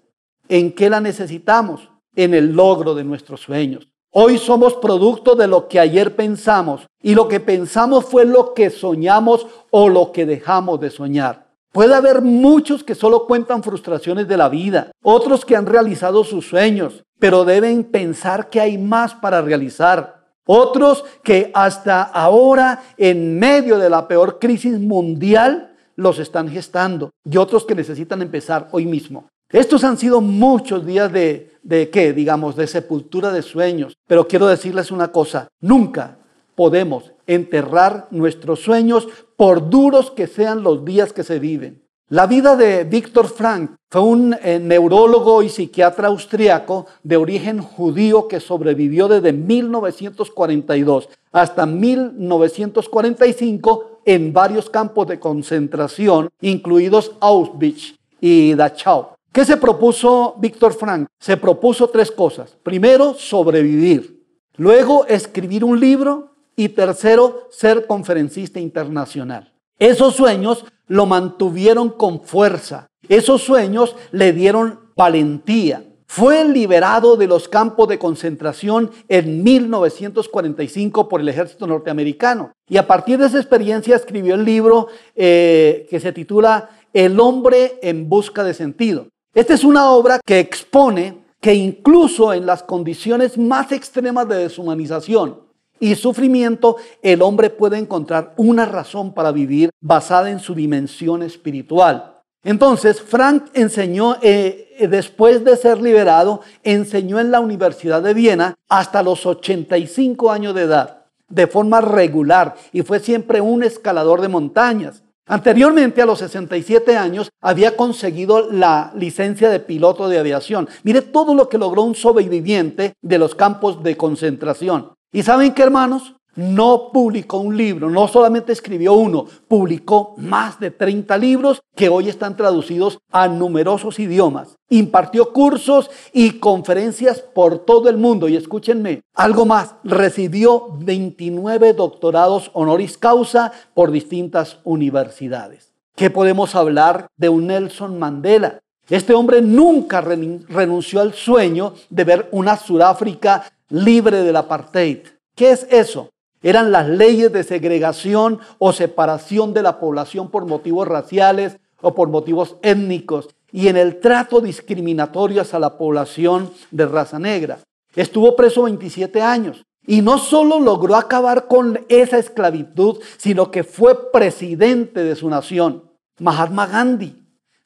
¿En 0.48 0.72
qué 0.72 0.88
la 0.88 0.98
necesitamos? 0.98 1.90
En 2.16 2.32
el 2.32 2.54
logro 2.54 2.94
de 2.94 3.04
nuestros 3.04 3.42
sueños. 3.42 3.86
Hoy 4.12 4.38
somos 4.38 4.76
producto 4.76 5.34
de 5.34 5.46
lo 5.46 5.68
que 5.68 5.78
ayer 5.78 6.16
pensamos 6.16 6.86
y 7.02 7.14
lo 7.14 7.28
que 7.28 7.38
pensamos 7.38 8.06
fue 8.06 8.24
lo 8.24 8.54
que 8.54 8.70
soñamos 8.70 9.46
o 9.70 9.90
lo 9.90 10.10
que 10.10 10.24
dejamos 10.24 10.80
de 10.80 10.88
soñar. 10.88 11.50
Puede 11.70 11.94
haber 11.94 12.22
muchos 12.22 12.82
que 12.82 12.94
solo 12.94 13.26
cuentan 13.26 13.62
frustraciones 13.62 14.26
de 14.26 14.38
la 14.38 14.48
vida, 14.48 14.90
otros 15.02 15.44
que 15.44 15.54
han 15.54 15.66
realizado 15.66 16.24
sus 16.24 16.48
sueños, 16.48 17.04
pero 17.18 17.44
deben 17.44 17.84
pensar 17.84 18.48
que 18.48 18.58
hay 18.58 18.78
más 18.78 19.14
para 19.14 19.42
realizar. 19.42 20.19
Otros 20.52 21.04
que 21.22 21.52
hasta 21.54 22.02
ahora, 22.02 22.82
en 22.96 23.38
medio 23.38 23.78
de 23.78 23.88
la 23.88 24.08
peor 24.08 24.40
crisis 24.40 24.80
mundial, 24.80 25.76
los 25.94 26.18
están 26.18 26.48
gestando. 26.48 27.10
Y 27.24 27.36
otros 27.36 27.64
que 27.64 27.76
necesitan 27.76 28.20
empezar 28.20 28.66
hoy 28.72 28.84
mismo. 28.84 29.28
Estos 29.48 29.84
han 29.84 29.96
sido 29.96 30.20
muchos 30.20 30.84
días 30.84 31.12
de, 31.12 31.52
de 31.62 31.88
qué, 31.88 32.12
digamos, 32.12 32.56
de 32.56 32.66
sepultura 32.66 33.30
de 33.30 33.42
sueños. 33.42 33.92
Pero 34.08 34.26
quiero 34.26 34.48
decirles 34.48 34.90
una 34.90 35.12
cosa, 35.12 35.46
nunca 35.60 36.18
podemos 36.56 37.12
enterrar 37.28 38.08
nuestros 38.10 38.58
sueños 38.58 39.06
por 39.36 39.70
duros 39.70 40.10
que 40.10 40.26
sean 40.26 40.64
los 40.64 40.84
días 40.84 41.12
que 41.12 41.22
se 41.22 41.38
viven. 41.38 41.84
La 42.12 42.26
vida 42.26 42.56
de 42.56 42.82
Víctor 42.82 43.28
Frank 43.28 43.76
fue 43.88 44.00
un 44.00 44.34
eh, 44.42 44.58
neurólogo 44.58 45.44
y 45.44 45.48
psiquiatra 45.48 46.08
austriaco 46.08 46.86
de 47.04 47.16
origen 47.16 47.62
judío 47.62 48.26
que 48.26 48.40
sobrevivió 48.40 49.06
desde 49.06 49.32
1942 49.32 51.08
hasta 51.30 51.66
1945 51.66 54.00
en 54.04 54.32
varios 54.32 54.68
campos 54.68 55.06
de 55.06 55.20
concentración, 55.20 56.30
incluidos 56.40 57.12
Auschwitz 57.20 57.94
y 58.20 58.54
Dachau. 58.54 59.10
¿Qué 59.30 59.44
se 59.44 59.56
propuso 59.56 60.34
Víctor 60.38 60.74
Frank? 60.74 61.06
Se 61.20 61.36
propuso 61.36 61.90
tres 61.90 62.10
cosas. 62.10 62.56
Primero, 62.64 63.14
sobrevivir. 63.14 64.20
Luego, 64.56 65.06
escribir 65.06 65.62
un 65.62 65.78
libro. 65.78 66.32
Y 66.56 66.70
tercero, 66.70 67.46
ser 67.50 67.86
conferencista 67.86 68.58
internacional. 68.58 69.49
Esos 69.80 70.14
sueños 70.14 70.66
lo 70.88 71.06
mantuvieron 71.06 71.88
con 71.88 72.20
fuerza. 72.20 72.86
Esos 73.08 73.42
sueños 73.42 73.96
le 74.12 74.34
dieron 74.34 74.78
valentía. 74.94 75.84
Fue 76.06 76.44
liberado 76.44 77.16
de 77.16 77.26
los 77.26 77.48
campos 77.48 77.88
de 77.88 77.98
concentración 77.98 78.90
en 79.08 79.42
1945 79.42 81.08
por 81.08 81.22
el 81.22 81.30
ejército 81.30 81.66
norteamericano. 81.66 82.52
Y 82.68 82.76
a 82.76 82.86
partir 82.86 83.18
de 83.18 83.26
esa 83.26 83.38
experiencia 83.38 83.96
escribió 83.96 84.34
el 84.34 84.44
libro 84.44 84.88
eh, 85.16 85.86
que 85.88 85.98
se 85.98 86.12
titula 86.12 86.68
El 86.92 87.18
hombre 87.18 87.78
en 87.80 88.06
busca 88.08 88.44
de 88.44 88.52
sentido. 88.52 89.06
Esta 89.32 89.54
es 89.54 89.64
una 89.64 89.92
obra 89.92 90.20
que 90.26 90.40
expone 90.40 91.24
que 91.40 91.54
incluso 91.54 92.34
en 92.34 92.44
las 92.44 92.62
condiciones 92.62 93.38
más 93.38 93.72
extremas 93.72 94.28
de 94.28 94.36
deshumanización 94.36 95.49
y 95.80 95.94
sufrimiento, 95.96 96.76
el 97.02 97.22
hombre 97.22 97.50
puede 97.50 97.78
encontrar 97.78 98.34
una 98.36 98.66
razón 98.66 99.12
para 99.12 99.32
vivir 99.32 99.70
basada 99.80 100.30
en 100.30 100.38
su 100.38 100.54
dimensión 100.54 101.22
espiritual. 101.22 102.20
Entonces, 102.42 103.02
Frank 103.02 103.46
enseñó, 103.54 104.16
eh, 104.22 104.86
después 104.88 105.44
de 105.44 105.56
ser 105.56 105.80
liberado, 105.80 106.40
enseñó 106.62 107.18
en 107.18 107.30
la 107.30 107.40
Universidad 107.40 108.02
de 108.02 108.14
Viena 108.14 108.54
hasta 108.68 109.02
los 109.02 109.26
85 109.26 110.30
años 110.30 110.54
de 110.54 110.62
edad, 110.62 111.04
de 111.28 111.46
forma 111.46 111.80
regular, 111.80 112.54
y 112.72 112.82
fue 112.82 113.00
siempre 113.00 113.40
un 113.40 113.62
escalador 113.62 114.20
de 114.20 114.28
montañas. 114.28 115.02
Anteriormente, 115.26 116.02
a 116.02 116.06
los 116.06 116.18
67 116.18 116.96
años, 116.96 117.30
había 117.40 117.76
conseguido 117.76 118.50
la 118.50 118.90
licencia 118.96 119.48
de 119.48 119.60
piloto 119.60 120.08
de 120.08 120.18
aviación. 120.18 120.68
Mire 120.82 121.02
todo 121.02 121.34
lo 121.34 121.48
que 121.48 121.58
logró 121.58 121.82
un 121.82 121.94
sobreviviente 121.94 122.94
de 123.00 123.18
los 123.18 123.34
campos 123.34 123.82
de 123.82 123.96
concentración. 123.96 124.92
¿Y 125.12 125.24
saben 125.24 125.54
qué, 125.54 125.62
hermanos? 125.62 126.14
No 126.36 126.90
publicó 126.92 127.38
un 127.38 127.56
libro, 127.56 127.90
no 127.90 128.06
solamente 128.06 128.52
escribió 128.52 128.94
uno, 128.94 129.26
publicó 129.48 130.14
más 130.16 130.60
de 130.60 130.70
30 130.70 131.18
libros 131.18 131.60
que 131.74 131.88
hoy 131.88 132.08
están 132.08 132.36
traducidos 132.36 133.00
a 133.10 133.26
numerosos 133.26 133.98
idiomas. 133.98 134.56
Impartió 134.68 135.32
cursos 135.32 135.90
y 136.12 136.38
conferencias 136.38 137.20
por 137.20 137.58
todo 137.58 137.88
el 137.88 137.96
mundo. 137.96 138.28
Y 138.28 138.36
escúchenme, 138.36 139.02
algo 139.12 139.44
más, 139.44 139.74
recibió 139.82 140.68
29 140.78 141.72
doctorados 141.72 142.52
honoris 142.54 142.96
causa 142.96 143.50
por 143.74 143.90
distintas 143.90 144.60
universidades. 144.62 145.74
¿Qué 145.96 146.08
podemos 146.08 146.54
hablar 146.54 147.08
de 147.16 147.28
un 147.28 147.48
Nelson 147.48 147.98
Mandela? 147.98 148.60
Este 148.90 149.14
hombre 149.14 149.40
nunca 149.40 150.00
renunció 150.00 151.00
al 151.00 151.14
sueño 151.14 151.74
de 151.90 152.02
ver 152.02 152.28
una 152.32 152.56
Sudáfrica 152.56 153.44
libre 153.68 154.24
del 154.24 154.34
apartheid. 154.34 154.98
¿Qué 155.36 155.52
es 155.52 155.64
eso? 155.70 156.10
Eran 156.42 156.72
las 156.72 156.88
leyes 156.88 157.32
de 157.32 157.44
segregación 157.44 158.40
o 158.58 158.72
separación 158.72 159.54
de 159.54 159.62
la 159.62 159.78
población 159.78 160.28
por 160.28 160.44
motivos 160.44 160.88
raciales 160.88 161.56
o 161.80 161.94
por 161.94 162.08
motivos 162.08 162.56
étnicos 162.62 163.28
y 163.52 163.68
en 163.68 163.76
el 163.76 164.00
trato 164.00 164.40
discriminatorio 164.40 165.42
hacia 165.42 165.60
la 165.60 165.78
población 165.78 166.50
de 166.72 166.86
raza 166.86 167.20
negra. 167.20 167.60
Estuvo 167.94 168.34
preso 168.34 168.64
27 168.64 169.22
años 169.22 169.64
y 169.86 170.02
no 170.02 170.18
solo 170.18 170.58
logró 170.58 170.96
acabar 170.96 171.46
con 171.46 171.84
esa 171.88 172.18
esclavitud, 172.18 172.98
sino 173.18 173.52
que 173.52 173.62
fue 173.62 174.10
presidente 174.10 175.04
de 175.04 175.14
su 175.14 175.28
nación. 175.28 175.84
Mahatma 176.18 176.66
Gandhi 176.66 177.20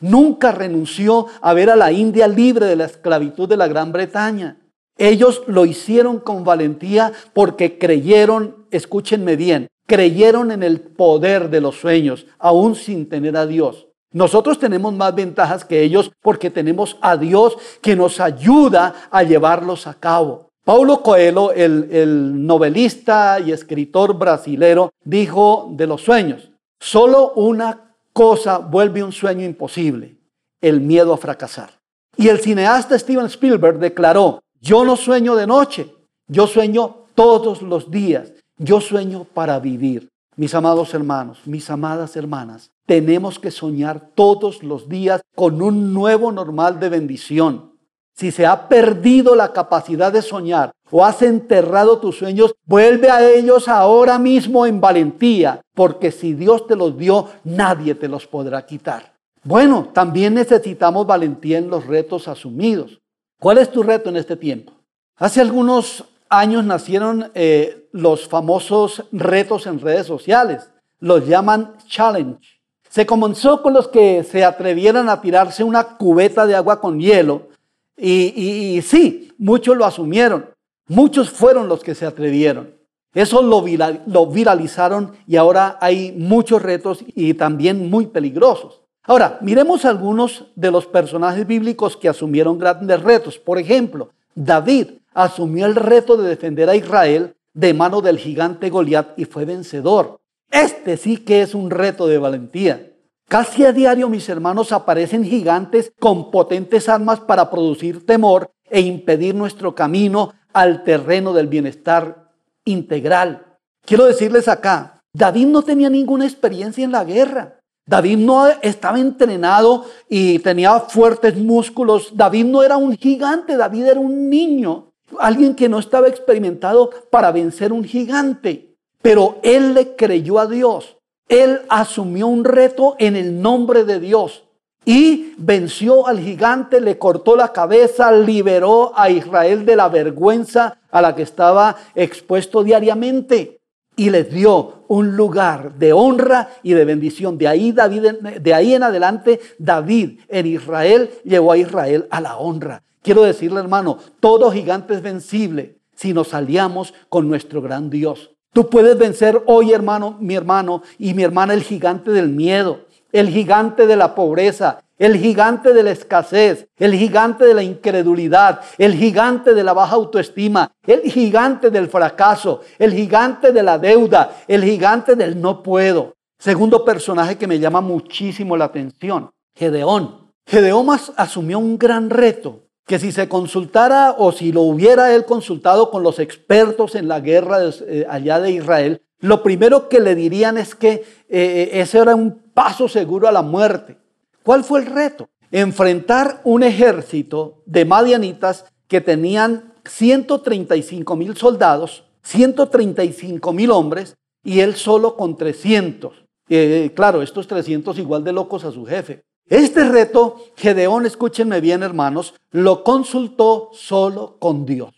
nunca 0.04 0.52
renunció 0.52 1.26
a 1.40 1.54
ver 1.54 1.70
a 1.70 1.76
la 1.76 1.90
India 1.90 2.28
libre 2.28 2.66
de 2.66 2.76
la 2.76 2.84
esclavitud 2.84 3.48
de 3.48 3.56
la 3.56 3.68
Gran 3.68 3.90
Bretaña. 3.90 4.58
Ellos 4.96 5.42
lo 5.46 5.64
hicieron 5.64 6.20
con 6.20 6.44
valentía 6.44 7.12
porque 7.32 7.78
creyeron, 7.78 8.66
escúchenme 8.70 9.34
bien, 9.36 9.68
creyeron 9.86 10.52
en 10.52 10.62
el 10.62 10.80
poder 10.80 11.50
de 11.50 11.60
los 11.60 11.80
sueños, 11.80 12.26
aún 12.38 12.76
sin 12.76 13.08
tener 13.08 13.36
a 13.36 13.46
Dios. 13.46 13.88
Nosotros 14.12 14.58
tenemos 14.58 14.94
más 14.94 15.14
ventajas 15.14 15.64
que 15.64 15.82
ellos 15.82 16.12
porque 16.22 16.50
tenemos 16.50 16.96
a 17.00 17.16
Dios 17.16 17.56
que 17.80 17.96
nos 17.96 18.20
ayuda 18.20 19.08
a 19.10 19.22
llevarlos 19.22 19.86
a 19.86 19.94
cabo. 19.94 20.50
Paulo 20.64 21.02
Coelho, 21.02 21.50
el, 21.52 21.88
el 21.90 22.46
novelista 22.46 23.40
y 23.40 23.52
escritor 23.52 24.16
brasilero, 24.16 24.90
dijo 25.02 25.70
de 25.72 25.86
los 25.86 26.02
sueños, 26.02 26.52
solo 26.78 27.32
una 27.34 27.83
cosa 28.14 28.58
vuelve 28.58 29.02
un 29.02 29.12
sueño 29.12 29.44
imposible, 29.44 30.16
el 30.62 30.80
miedo 30.80 31.12
a 31.12 31.18
fracasar. 31.18 31.70
Y 32.16 32.28
el 32.28 32.38
cineasta 32.38 32.98
Steven 32.98 33.26
Spielberg 33.26 33.78
declaró, 33.78 34.40
yo 34.60 34.84
no 34.84 34.96
sueño 34.96 35.34
de 35.34 35.46
noche, 35.46 35.92
yo 36.28 36.46
sueño 36.46 37.08
todos 37.14 37.60
los 37.60 37.90
días, 37.90 38.32
yo 38.56 38.80
sueño 38.80 39.24
para 39.24 39.58
vivir. 39.58 40.08
Mis 40.36 40.54
amados 40.54 40.94
hermanos, 40.94 41.40
mis 41.44 41.68
amadas 41.70 42.16
hermanas, 42.16 42.70
tenemos 42.86 43.38
que 43.38 43.50
soñar 43.50 44.10
todos 44.14 44.62
los 44.62 44.88
días 44.88 45.20
con 45.34 45.60
un 45.60 45.92
nuevo 45.92 46.32
normal 46.32 46.78
de 46.80 46.88
bendición. 46.88 47.73
Si 48.14 48.30
se 48.30 48.46
ha 48.46 48.68
perdido 48.68 49.34
la 49.34 49.52
capacidad 49.52 50.12
de 50.12 50.22
soñar 50.22 50.72
o 50.90 51.04
has 51.04 51.20
enterrado 51.22 51.98
tus 51.98 52.18
sueños, 52.18 52.54
vuelve 52.64 53.10
a 53.10 53.28
ellos 53.28 53.66
ahora 53.68 54.18
mismo 54.18 54.66
en 54.66 54.80
valentía, 54.80 55.60
porque 55.74 56.12
si 56.12 56.34
Dios 56.34 56.66
te 56.68 56.76
los 56.76 56.96
dio, 56.96 57.28
nadie 57.42 57.96
te 57.96 58.06
los 58.06 58.26
podrá 58.26 58.64
quitar. 58.64 59.14
Bueno, 59.42 59.90
también 59.92 60.34
necesitamos 60.34 61.06
valentía 61.06 61.58
en 61.58 61.68
los 61.68 61.86
retos 61.86 62.28
asumidos. 62.28 63.00
¿Cuál 63.40 63.58
es 63.58 63.70
tu 63.70 63.82
reto 63.82 64.08
en 64.08 64.16
este 64.16 64.36
tiempo? 64.36 64.72
Hace 65.16 65.40
algunos 65.40 66.04
años 66.28 66.64
nacieron 66.64 67.30
eh, 67.34 67.88
los 67.92 68.26
famosos 68.28 69.04
retos 69.12 69.66
en 69.66 69.80
redes 69.80 70.06
sociales. 70.06 70.70
Los 70.98 71.26
llaman 71.26 71.74
challenge. 71.86 72.60
Se 72.88 73.04
comenzó 73.04 73.60
con 73.60 73.74
los 73.74 73.88
que 73.88 74.24
se 74.24 74.44
atrevieran 74.44 75.08
a 75.08 75.20
tirarse 75.20 75.64
una 75.64 75.96
cubeta 75.96 76.46
de 76.46 76.54
agua 76.54 76.80
con 76.80 77.00
hielo. 77.00 77.48
Y, 77.96 78.80
sí, 78.82 79.32
muchos 79.38 79.76
lo 79.76 79.84
asumieron. 79.84 80.46
Muchos 80.88 81.30
fueron 81.30 81.68
los 81.68 81.82
que 81.82 81.94
se 81.94 82.06
atrevieron. 82.06 82.74
Eso 83.14 83.42
lo, 83.42 83.64
lo 84.06 84.26
viralizaron 84.26 85.12
y 85.26 85.36
ahora 85.36 85.78
hay 85.80 86.12
muchos 86.12 86.60
retos 86.62 87.04
y 87.14 87.34
también 87.34 87.88
muy 87.88 88.06
peligrosos. 88.06 88.80
Ahora, 89.04 89.38
miremos 89.40 89.84
algunos 89.84 90.46
de 90.56 90.70
los 90.70 90.86
personajes 90.86 91.46
bíblicos 91.46 91.96
que 91.96 92.08
asumieron 92.08 92.58
grandes 92.58 93.02
retos. 93.02 93.38
Por 93.38 93.58
ejemplo, 93.58 94.10
David 94.34 94.88
asumió 95.12 95.66
el 95.66 95.76
reto 95.76 96.16
de 96.16 96.28
defender 96.28 96.68
a 96.68 96.76
Israel 96.76 97.34
de 97.52 97.72
mano 97.72 98.00
del 98.00 98.18
gigante 98.18 98.70
Goliat 98.70 99.18
y 99.18 99.26
fue 99.26 99.44
vencedor. 99.44 100.20
Este 100.50 100.96
sí 100.96 101.18
que 101.18 101.42
es 101.42 101.54
un 101.54 101.70
reto 101.70 102.06
de 102.06 102.18
valentía. 102.18 102.93
Casi 103.28 103.64
a 103.64 103.72
diario, 103.72 104.08
mis 104.08 104.28
hermanos, 104.28 104.72
aparecen 104.72 105.24
gigantes 105.24 105.92
con 105.98 106.30
potentes 106.30 106.88
armas 106.88 107.20
para 107.20 107.50
producir 107.50 108.04
temor 108.04 108.52
e 108.70 108.80
impedir 108.80 109.34
nuestro 109.34 109.74
camino 109.74 110.32
al 110.52 110.84
terreno 110.84 111.32
del 111.32 111.48
bienestar 111.48 112.30
integral. 112.64 113.58
Quiero 113.84 114.04
decirles 114.04 114.48
acá, 114.48 115.02
David 115.12 115.46
no 115.46 115.62
tenía 115.62 115.90
ninguna 115.90 116.24
experiencia 116.24 116.84
en 116.84 116.92
la 116.92 117.04
guerra. 117.04 117.60
David 117.86 118.18
no 118.18 118.46
estaba 118.62 118.98
entrenado 118.98 119.84
y 120.08 120.38
tenía 120.38 120.80
fuertes 120.80 121.36
músculos. 121.36 122.16
David 122.16 122.46
no 122.46 122.62
era 122.62 122.76
un 122.76 122.96
gigante, 122.96 123.56
David 123.56 123.86
era 123.86 124.00
un 124.00 124.30
niño, 124.30 124.92
alguien 125.18 125.54
que 125.54 125.68
no 125.68 125.78
estaba 125.78 126.08
experimentado 126.08 126.90
para 127.10 127.30
vencer 127.30 127.72
un 127.72 127.84
gigante. 127.84 128.74
Pero 129.02 129.38
él 129.42 129.74
le 129.74 129.96
creyó 129.96 130.38
a 130.38 130.46
Dios. 130.46 130.96
Él 131.34 131.62
asumió 131.68 132.28
un 132.28 132.44
reto 132.44 132.94
en 133.00 133.16
el 133.16 133.42
nombre 133.42 133.84
de 133.84 133.98
Dios 133.98 134.44
y 134.84 135.34
venció 135.36 136.06
al 136.06 136.20
gigante, 136.20 136.80
le 136.80 136.96
cortó 136.96 137.34
la 137.34 137.52
cabeza, 137.52 138.12
liberó 138.12 138.92
a 138.94 139.10
Israel 139.10 139.66
de 139.66 139.74
la 139.74 139.88
vergüenza 139.88 140.78
a 140.92 141.02
la 141.02 141.16
que 141.16 141.22
estaba 141.22 141.74
expuesto 141.96 142.62
diariamente 142.62 143.58
y 143.96 144.10
les 144.10 144.30
dio 144.30 144.84
un 144.86 145.16
lugar 145.16 145.74
de 145.74 145.92
honra 145.92 146.50
y 146.62 146.72
de 146.74 146.84
bendición. 146.84 147.36
De 147.36 147.48
ahí, 147.48 147.72
David, 147.72 148.12
de 148.40 148.54
ahí 148.54 148.74
en 148.74 148.84
adelante, 148.84 149.40
David 149.58 150.20
en 150.28 150.46
Israel 150.46 151.10
llevó 151.24 151.50
a 151.50 151.56
Israel 151.56 152.06
a 152.10 152.20
la 152.20 152.36
honra. 152.36 152.84
Quiero 153.02 153.24
decirle, 153.24 153.58
hermano, 153.58 153.98
todo 154.20 154.52
gigante 154.52 154.94
es 154.94 155.02
vencible 155.02 155.80
si 155.96 156.12
nos 156.12 156.32
aliamos 156.32 156.94
con 157.08 157.26
nuestro 157.28 157.60
gran 157.60 157.90
Dios. 157.90 158.33
Tú 158.54 158.70
puedes 158.70 158.96
vencer 158.96 159.42
hoy, 159.46 159.72
hermano, 159.72 160.16
mi 160.20 160.36
hermano 160.36 160.82
y 160.96 161.12
mi 161.12 161.24
hermana, 161.24 161.54
el 161.54 161.64
gigante 161.64 162.12
del 162.12 162.28
miedo, 162.28 162.86
el 163.10 163.28
gigante 163.28 163.84
de 163.88 163.96
la 163.96 164.14
pobreza, 164.14 164.78
el 164.96 165.16
gigante 165.16 165.72
de 165.72 165.82
la 165.82 165.90
escasez, 165.90 166.68
el 166.78 166.94
gigante 166.94 167.46
de 167.46 167.54
la 167.54 167.64
incredulidad, 167.64 168.60
el 168.78 168.94
gigante 168.94 169.54
de 169.54 169.64
la 169.64 169.72
baja 169.72 169.96
autoestima, 169.96 170.70
el 170.86 171.02
gigante 171.02 171.68
del 171.70 171.88
fracaso, 171.88 172.60
el 172.78 172.92
gigante 172.92 173.50
de 173.50 173.64
la 173.64 173.76
deuda, 173.76 174.36
el 174.46 174.62
gigante 174.62 175.16
del 175.16 175.40
no 175.40 175.60
puedo. 175.60 176.14
Segundo 176.38 176.84
personaje 176.84 177.36
que 177.36 177.48
me 177.48 177.58
llama 177.58 177.80
muchísimo 177.80 178.56
la 178.56 178.66
atención, 178.66 179.30
Gedeón. 179.56 180.30
Gedeón 180.46 180.86
asumió 181.16 181.58
un 181.58 181.76
gran 181.76 182.08
reto, 182.08 182.60
que 182.86 182.98
si 182.98 183.12
se 183.12 183.28
consultara 183.28 184.14
o 184.18 184.32
si 184.32 184.52
lo 184.52 184.62
hubiera 184.62 185.14
él 185.14 185.24
consultado 185.24 185.90
con 185.90 186.02
los 186.02 186.18
expertos 186.18 186.94
en 186.94 187.08
la 187.08 187.20
guerra 187.20 187.58
eh, 187.86 188.06
allá 188.08 188.40
de 188.40 188.52
Israel, 188.52 189.02
lo 189.20 189.42
primero 189.42 189.88
que 189.88 190.00
le 190.00 190.14
dirían 190.14 190.58
es 190.58 190.74
que 190.74 190.88
eh, 190.90 191.02
eh, 191.30 191.70
ese 191.72 191.98
era 191.98 192.14
un 192.14 192.42
paso 192.52 192.88
seguro 192.88 193.26
a 193.26 193.32
la 193.32 193.40
muerte. 193.40 193.96
¿Cuál 194.42 194.64
fue 194.64 194.80
el 194.80 194.86
reto? 194.86 195.30
Enfrentar 195.50 196.42
un 196.44 196.62
ejército 196.62 197.62
de 197.64 197.86
madianitas 197.86 198.66
que 198.86 199.00
tenían 199.00 199.72
135 199.86 201.16
mil 201.16 201.36
soldados, 201.36 202.04
135 202.22 203.52
mil 203.52 203.70
hombres 203.70 204.14
y 204.42 204.60
él 204.60 204.74
solo 204.74 205.16
con 205.16 205.36
300. 205.36 206.24
Eh, 206.50 206.92
claro, 206.94 207.22
estos 207.22 207.46
300 207.46 207.98
igual 207.98 208.24
de 208.24 208.32
locos 208.32 208.64
a 208.64 208.72
su 208.72 208.84
jefe. 208.84 209.22
Este 209.48 209.84
reto, 209.88 210.36
Gedeón, 210.56 211.04
escúchenme 211.04 211.60
bien 211.60 211.82
hermanos, 211.82 212.34
lo 212.50 212.82
consultó 212.82 213.70
solo 213.72 214.36
con 214.38 214.64
Dios. 214.64 214.94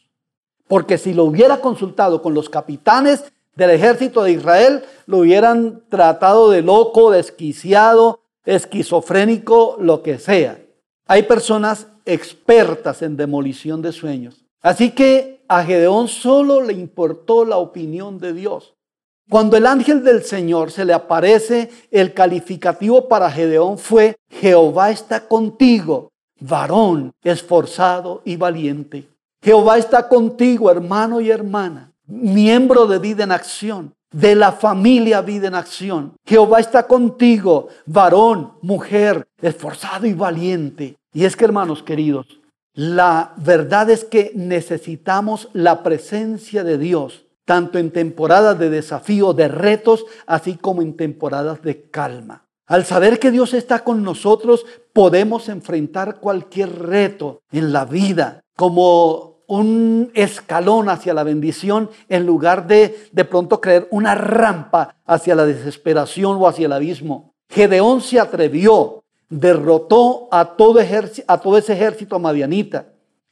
Porque 0.68 0.98
si 0.98 1.14
lo 1.14 1.24
hubiera 1.24 1.60
consultado 1.60 2.22
con 2.22 2.34
los 2.34 2.48
capitanes 2.48 3.32
del 3.56 3.70
ejército 3.70 4.22
de 4.22 4.32
Israel, 4.32 4.84
lo 5.06 5.18
hubieran 5.18 5.82
tratado 5.88 6.50
de 6.50 6.62
loco, 6.62 7.10
desquiciado, 7.10 8.20
esquizofrénico, 8.44 9.76
lo 9.80 10.02
que 10.02 10.18
sea. 10.18 10.60
Hay 11.06 11.24
personas 11.24 11.88
expertas 12.04 13.02
en 13.02 13.16
demolición 13.16 13.82
de 13.82 13.92
sueños. 13.92 14.44
Así 14.60 14.92
que 14.92 15.44
a 15.48 15.64
Gedeón 15.64 16.06
solo 16.06 16.62
le 16.62 16.72
importó 16.72 17.44
la 17.44 17.56
opinión 17.56 18.18
de 18.18 18.32
Dios. 18.32 18.75
Cuando 19.28 19.56
el 19.56 19.66
ángel 19.66 20.04
del 20.04 20.22
Señor 20.22 20.70
se 20.70 20.84
le 20.84 20.92
aparece, 20.92 21.70
el 21.90 22.14
calificativo 22.14 23.08
para 23.08 23.30
Gedeón 23.30 23.76
fue, 23.76 24.16
Jehová 24.30 24.90
está 24.90 25.26
contigo, 25.26 26.12
varón 26.38 27.12
esforzado 27.24 28.22
y 28.24 28.36
valiente. 28.36 29.08
Jehová 29.42 29.78
está 29.78 30.08
contigo, 30.08 30.70
hermano 30.70 31.20
y 31.20 31.30
hermana, 31.30 31.92
miembro 32.06 32.86
de 32.86 33.00
vida 33.00 33.24
en 33.24 33.32
acción, 33.32 33.94
de 34.12 34.36
la 34.36 34.52
familia 34.52 35.22
vida 35.22 35.48
en 35.48 35.56
acción. 35.56 36.12
Jehová 36.24 36.60
está 36.60 36.86
contigo, 36.86 37.68
varón, 37.84 38.52
mujer, 38.62 39.26
esforzado 39.42 40.06
y 40.06 40.14
valiente. 40.14 40.96
Y 41.12 41.24
es 41.24 41.36
que, 41.36 41.44
hermanos 41.44 41.82
queridos, 41.82 42.40
la 42.74 43.34
verdad 43.38 43.90
es 43.90 44.04
que 44.04 44.30
necesitamos 44.34 45.48
la 45.52 45.82
presencia 45.82 46.62
de 46.62 46.78
Dios 46.78 47.25
tanto 47.46 47.78
en 47.78 47.90
temporadas 47.90 48.58
de 48.58 48.68
desafío, 48.68 49.32
de 49.32 49.48
retos, 49.48 50.04
así 50.26 50.56
como 50.56 50.82
en 50.82 50.96
temporadas 50.96 51.62
de 51.62 51.88
calma. 51.88 52.44
Al 52.66 52.84
saber 52.84 53.18
que 53.18 53.30
Dios 53.30 53.54
está 53.54 53.84
con 53.84 54.02
nosotros, 54.02 54.66
podemos 54.92 55.48
enfrentar 55.48 56.18
cualquier 56.20 56.80
reto 56.80 57.40
en 57.52 57.72
la 57.72 57.84
vida 57.84 58.42
como 58.56 59.44
un 59.46 60.10
escalón 60.14 60.88
hacia 60.88 61.14
la 61.14 61.22
bendición 61.22 61.88
en 62.08 62.26
lugar 62.26 62.66
de 62.66 63.08
de 63.12 63.24
pronto 63.24 63.60
creer 63.60 63.86
una 63.92 64.16
rampa 64.16 64.96
hacia 65.06 65.36
la 65.36 65.46
desesperación 65.46 66.36
o 66.38 66.48
hacia 66.48 66.66
el 66.66 66.72
abismo. 66.72 67.34
Gedeón 67.48 68.00
se 68.00 68.18
atrevió, 68.18 69.04
derrotó 69.28 70.28
a 70.32 70.56
todo, 70.56 70.80
a 70.80 71.58
ese 71.58 71.72
ejército 71.72 72.18
madianita. 72.18 72.88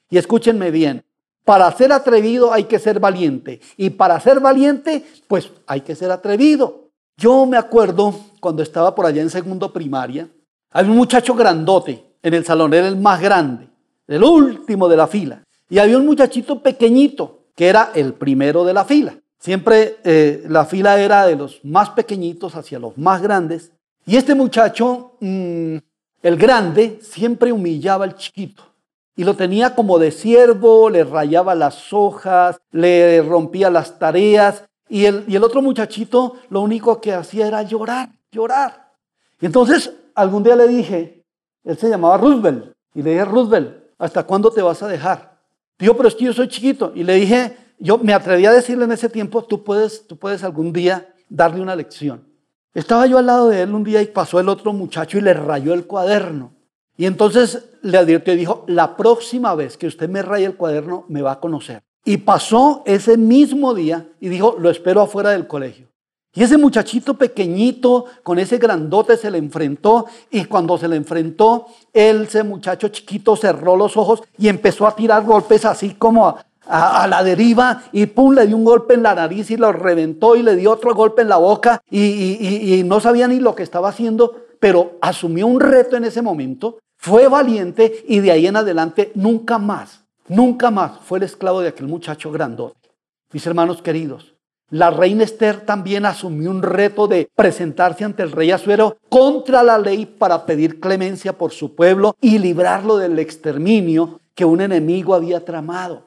Y 0.09 0.18
escúchenme 0.18 0.71
bien, 0.71 1.04
para 1.45 1.71
ser 1.73 1.93
atrevido 1.93 2.53
hay 2.53 2.65
que 2.65 2.79
ser 2.79 2.99
valiente. 2.99 3.61
Y 3.77 3.91
para 3.91 4.19
ser 4.19 4.41
valiente, 4.41 5.05
pues 5.29 5.51
hay 5.67 5.83
que 5.83 5.95
ser 5.95 6.11
atrevido. 6.11 6.89
Yo 7.17 7.47
me 7.47 7.57
acuerdo 7.57 8.15
cuando 8.41 8.63
estaba 8.63 8.95
por 8.95 9.07
allá 9.07 9.23
en 9.23 9.31
segundo 9.31 9.73
primaria, 9.73 10.29
había 10.71 10.91
un 10.91 10.97
muchacho 10.97 11.35
grandote 11.35 12.17
en 12.23 12.35
el 12.35 12.45
salón, 12.45 12.75
era 12.75 12.89
el 12.89 12.97
más 12.97 13.21
grande, 13.21 13.69
el 14.09 14.25
último 14.25 14.89
de 14.89 14.97
la 14.97 15.07
fila. 15.07 15.45
Y 15.69 15.79
había 15.79 15.99
un 15.99 16.07
muchachito 16.07 16.61
pequeñito, 16.61 17.45
que 17.55 17.69
era 17.69 17.93
el 17.95 18.15
primero 18.15 18.65
de 18.65 18.73
la 18.73 18.85
fila. 18.85 19.15
Siempre 19.39 19.99
eh, 20.03 20.45
la 20.49 20.65
fila 20.65 20.99
era 20.99 21.27
de 21.27 21.37
los 21.37 21.65
más 21.65 21.91
pequeñitos 21.91 22.57
hacia 22.57 22.79
los 22.79 22.97
más 22.99 23.23
grandes. 23.23 23.73
Y 24.07 24.17
este 24.17 24.35
muchacho, 24.35 25.13
mm, 25.21 25.77
el 26.23 26.37
grande, 26.37 26.99
siempre 27.03 27.53
humillaba 27.53 28.05
al 28.05 28.17
chiquito 28.17 28.74
y 29.16 29.25
lo 29.25 29.35
tenía 29.35 29.75
como 29.75 29.99
de 29.99 30.11
siervo, 30.11 30.90
le 30.90 31.04
rayaba 31.04 31.54
las 31.54 31.92
hojas, 31.92 32.61
le 32.73 33.23
rompía 33.23 33.71
las 33.71 33.99
tareas 33.99 34.64
y 34.88 35.06
el, 35.06 35.25
y 35.28 35.37
el 35.37 35.44
otro 35.44 35.62
muchachito 35.62 36.37
lo 36.50 36.61
único 36.61 37.00
que 37.00 37.12
hacía 37.12 37.47
era 37.47 37.62
llorar, 37.62 38.11
llorar. 38.30 38.92
Y 39.40 39.47
entonces 39.47 39.92
algún 40.14 40.42
día 40.42 40.56
le 40.56 40.68
dije, 40.68 41.25
él 41.64 41.78
se 41.78 41.88
llamaba 41.88 42.16
Roosevelt, 42.18 42.75
y 42.94 43.02
le 43.02 43.11
dije, 43.11 43.25
Roosevelt, 43.25 43.76
¿hasta 43.99 44.23
cuándo 44.23 44.50
te 44.50 44.62
vas 44.62 44.83
a 44.83 44.88
dejar? 44.88 45.38
Dijo, 45.78 45.97
pero 45.97 46.09
es 46.09 46.14
que 46.14 46.25
yo 46.25 46.33
soy 46.33 46.49
chiquito. 46.49 46.92
Y 46.94 47.02
le 47.02 47.14
dije, 47.14 47.56
yo 47.78 47.99
me 47.99 48.14
atreví 48.14 48.47
a 48.47 48.52
decirle 48.52 48.85
en 48.85 48.92
ese 48.92 49.09
tiempo, 49.09 49.44
tú 49.44 49.64
puedes, 49.64 50.06
tú 50.06 50.16
puedes 50.16 50.44
algún 50.44 50.73
día 50.73 51.12
darle 51.28 51.61
una 51.61 51.75
lección. 51.75 52.28
Estaba 52.73 53.06
yo 53.06 53.18
al 53.18 53.26
lado 53.26 53.49
de 53.49 53.62
él 53.62 53.75
un 53.75 53.85
día 53.85 54.02
y 54.02 54.06
pasó 54.06 54.40
el 54.40 54.49
otro 54.49 54.73
muchacho 54.73 55.18
y 55.18 55.21
le 55.21 55.35
rayó 55.35 55.75
el 55.75 55.87
cuaderno. 55.87 56.52
Y 56.97 57.06
entonces 57.06 57.71
le 57.85 57.99
advirtió 57.99 58.33
y 58.33 58.38
dijo, 58.38 58.64
la 58.67 58.97
próxima 58.97 59.55
vez 59.55 59.76
que 59.76 59.87
usted 59.87 60.09
me 60.09 60.23
raye 60.23 60.47
el 60.47 60.57
cuaderno, 60.57 61.05
me 61.09 61.21
va 61.21 61.33
a 61.33 61.40
conocer. 61.40 61.83
Y 62.05 62.16
pasó 62.16 62.83
ese 62.87 63.16
mismo 63.16 63.75
día 63.75 64.09
y 64.20 64.29
dijo, 64.29 64.57
lo 64.59 64.70
espero 64.70 65.03
afuera 65.03 65.31
del 65.31 65.47
colegio. 65.47 65.88
Y 66.35 66.42
ese 66.42 66.57
muchachito 66.57 67.14
pequeñito 67.14 68.07
con 68.23 68.38
ese 68.38 68.59
grandote 68.59 69.16
se 69.16 69.31
le 69.31 69.38
enfrentó 69.38 70.07
y 70.31 70.47
cuando 70.47 70.79
se 70.79 70.88
le 70.88 70.97
enfrentó, 70.97 71.66
él, 71.92 72.23
ese 72.23 72.42
muchacho 72.42 72.88
chiquito 72.88 73.37
cerró 73.37 73.77
los 73.77 73.97
ojos 73.97 74.23
y 74.38 74.49
empezó 74.49 74.87
a 74.87 74.97
tirar 74.97 75.23
golpes 75.23 75.64
así 75.64 75.94
como 75.94 76.37
a, 76.66 77.07
la 77.07 77.23
deriva 77.23 77.85
y 77.92 78.07
pum, 78.07 78.35
le 78.35 78.47
dio 78.47 78.57
un 78.57 78.64
golpe 78.64 78.94
en 78.94 79.03
la 79.03 79.14
nariz 79.14 79.51
y 79.51 79.57
lo 79.57 79.70
reventó 79.73 80.35
y 80.35 80.42
le 80.42 80.57
dio 80.57 80.73
otro 80.73 80.94
golpe 80.94 81.23
en 81.23 81.29
la 81.29 81.37
boca 81.37 81.83
y 81.88 82.83
no 82.85 82.99
sabía 82.99 83.29
ni 83.29 83.38
lo 83.38 83.55
que 83.55 83.62
estaba 83.62 83.90
haciendo, 83.90 84.35
pero 84.59 84.97
asumió 85.03 85.47
un 85.47 85.61
reto 85.61 85.97
en 85.97 86.05
ese 86.05 86.23
momento 86.23 86.79
fue 87.05 87.29
valiente 87.29 88.03
y 88.09 88.21
de 88.21 88.31
ahí 88.31 88.47
en 88.47 88.57
adelante 88.57 89.12
nunca 89.14 89.59
más, 89.59 90.01
nunca 90.27 90.71
más 90.71 91.01
fue 91.05 91.19
el 91.19 91.25
esclavo 91.25 91.61
de 91.61 91.69
aquel 91.69 91.87
muchacho 91.87 92.33
grandote. 92.33 92.88
Mis 93.31 93.47
hermanos 93.47 93.83
queridos, 93.83 94.35
la 94.71 94.90
reina 94.90 95.23
Esther 95.23 95.67
también 95.67 96.07
asumió 96.07 96.51
un 96.51 96.62
reto 96.62 97.07
de 97.07 97.29
presentarse 97.37 98.05
ante 98.05 98.23
el 98.23 98.33
rey 98.33 98.53
Azuero 98.53 98.97
contra 99.11 99.62
la 99.62 99.77
ley 99.77 100.07
para 100.07 100.47
pedir 100.47 100.81
clemencia 100.81 101.37
por 101.37 101.53
su 101.53 101.75
pueblo 101.75 102.17
y 102.23 102.38
librarlo 102.38 102.97
del 102.97 103.19
exterminio 103.19 104.21
que 104.35 104.47
un 104.47 104.62
enemigo 104.62 105.14
había 105.14 105.45
tramado. 105.45 106.07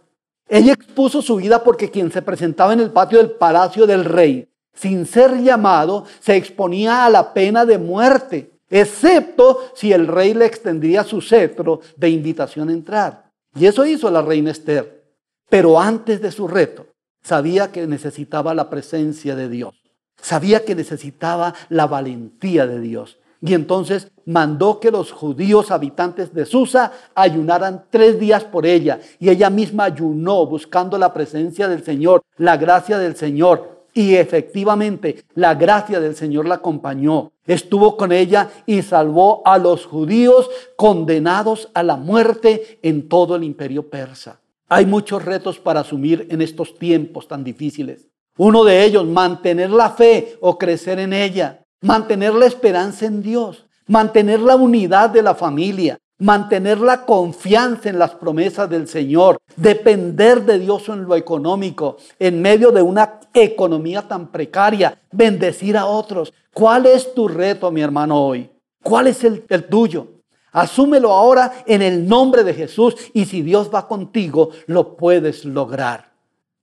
Ella 0.49 0.73
expuso 0.73 1.21
su 1.21 1.35
vida 1.35 1.63
porque 1.63 1.91
quien 1.91 2.11
se 2.11 2.23
presentaba 2.23 2.73
en 2.73 2.79
el 2.79 2.89
patio 2.89 3.19
del 3.19 3.33
palacio 3.33 3.85
del 3.85 4.03
rey 4.03 4.49
sin 4.73 5.05
ser 5.05 5.43
llamado 5.43 6.05
se 6.19 6.35
exponía 6.35 7.05
a 7.05 7.09
la 7.11 7.35
pena 7.35 7.65
de 7.65 7.77
muerte 7.77 8.56
excepto 8.69 9.71
si 9.75 9.93
el 9.93 10.07
rey 10.07 10.33
le 10.33 10.45
extendía 10.45 11.03
su 11.03 11.21
cetro 11.21 11.81
de 11.95 12.09
invitación 12.09 12.69
a 12.69 12.73
entrar. 12.73 13.31
Y 13.55 13.65
eso 13.65 13.85
hizo 13.85 14.09
la 14.11 14.21
reina 14.21 14.51
Esther. 14.51 15.03
Pero 15.49 15.79
antes 15.79 16.21
de 16.21 16.31
su 16.31 16.47
reto, 16.47 16.87
sabía 17.23 17.71
que 17.71 17.87
necesitaba 17.87 18.53
la 18.53 18.69
presencia 18.69 19.35
de 19.35 19.49
Dios. 19.49 19.75
Sabía 20.21 20.65
que 20.65 20.75
necesitaba 20.75 21.53
la 21.69 21.87
valentía 21.87 22.67
de 22.67 22.79
Dios. 22.79 23.17
Y 23.39 23.53
entonces 23.53 24.11
mandó 24.25 24.79
que 24.79 24.89
los 24.89 25.11
judíos 25.11 25.69
habitantes 25.69 26.33
de 26.33 26.45
Susa 26.45 26.91
ayunaran 27.13 27.85
tres 27.89 28.19
días 28.19 28.43
por 28.43 28.65
ella. 28.65 28.99
Y 29.19 29.29
ella 29.29 29.49
misma 29.49 29.85
ayunó 29.85 30.45
buscando 30.47 30.97
la 30.97 31.13
presencia 31.13 31.67
del 31.67 31.83
Señor, 31.83 32.23
la 32.37 32.57
gracia 32.57 32.97
del 32.97 33.15
Señor. 33.15 33.76
Y 33.97 34.13
efectivamente 34.13 35.23
la 35.33 35.55
gracia 35.55 35.99
del 35.99 36.15
Señor 36.15 36.47
la 36.47 36.55
acompañó. 36.55 37.31
Estuvo 37.47 37.97
con 37.97 38.11
ella 38.11 38.47
y 38.67 38.83
salvó 38.83 39.41
a 39.43 39.57
los 39.57 39.87
judíos 39.87 40.51
condenados 40.75 41.71
a 41.73 41.81
la 41.81 41.95
muerte 41.95 42.77
en 42.83 43.09
todo 43.09 43.35
el 43.35 43.43
imperio 43.43 43.89
persa. 43.89 44.39
Hay 44.69 44.85
muchos 44.85 45.25
retos 45.25 45.57
para 45.57 45.79
asumir 45.79 46.27
en 46.29 46.43
estos 46.43 46.77
tiempos 46.77 47.27
tan 47.27 47.43
difíciles. 47.43 48.07
Uno 48.37 48.63
de 48.63 48.85
ellos, 48.85 49.03
mantener 49.07 49.71
la 49.71 49.89
fe 49.89 50.37
o 50.41 50.59
crecer 50.59 50.99
en 50.99 51.11
ella, 51.11 51.63
mantener 51.81 52.35
la 52.35 52.45
esperanza 52.45 53.07
en 53.07 53.23
Dios, 53.23 53.65
mantener 53.87 54.41
la 54.41 54.57
unidad 54.57 55.09
de 55.09 55.23
la 55.23 55.33
familia, 55.33 55.97
mantener 56.19 56.79
la 56.79 57.05
confianza 57.05 57.89
en 57.89 57.99
las 57.99 58.15
promesas 58.15 58.69
del 58.69 58.87
Señor, 58.87 59.37
depender 59.55 60.43
de 60.43 60.59
Dios 60.59 60.89
en 60.89 61.03
lo 61.03 61.15
económico, 61.15 61.97
en 62.19 62.41
medio 62.41 62.71
de 62.71 62.81
una 62.81 63.19
economía 63.33 64.07
tan 64.07 64.27
precaria, 64.27 64.99
bendecir 65.11 65.77
a 65.77 65.85
otros. 65.85 66.33
¿Cuál 66.53 66.87
es 66.87 67.13
tu 67.13 67.27
reto, 67.27 67.71
mi 67.71 67.81
hermano, 67.81 68.19
hoy? 68.19 68.49
¿Cuál 68.81 69.07
es 69.07 69.23
el, 69.23 69.43
tuyo? 69.69 70.07
Asúmelo 70.51 71.11
ahora 71.11 71.63
en 71.67 71.81
el 71.81 72.07
nombre 72.07 72.43
de 72.43 72.53
Jesús 72.53 72.95
y 73.13 73.25
si 73.25 73.41
Dios 73.41 73.69
va 73.73 73.87
contigo, 73.87 74.49
lo 74.65 74.95
puedes 74.95 75.45
lograr. 75.45 76.11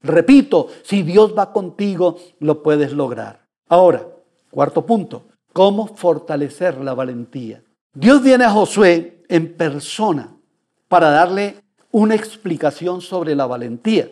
Repito, 0.03 0.69
si 0.83 1.03
Dios 1.03 1.35
va 1.37 1.53
contigo, 1.53 2.17
lo 2.41 2.63
puedes 2.63 2.93
lograr. 2.93 3.47
Ahora, 3.69 4.07
cuarto 4.51 4.85
punto, 4.85 5.25
¿cómo 5.53 5.87
fortalecer 5.87 6.79
la 6.79 6.95
valentía? 6.95 7.63
Dios 7.95 8.25
viene 8.25 8.45
a 8.45 8.51
Josué 8.51 9.23
en 9.29 9.57
persona 9.57 10.35
para 10.89 11.11
darle 11.11 11.63
una 11.93 12.17
explicación 12.17 13.01
sobre 13.01 13.37
la 13.37 13.47
valentía. 13.47 14.11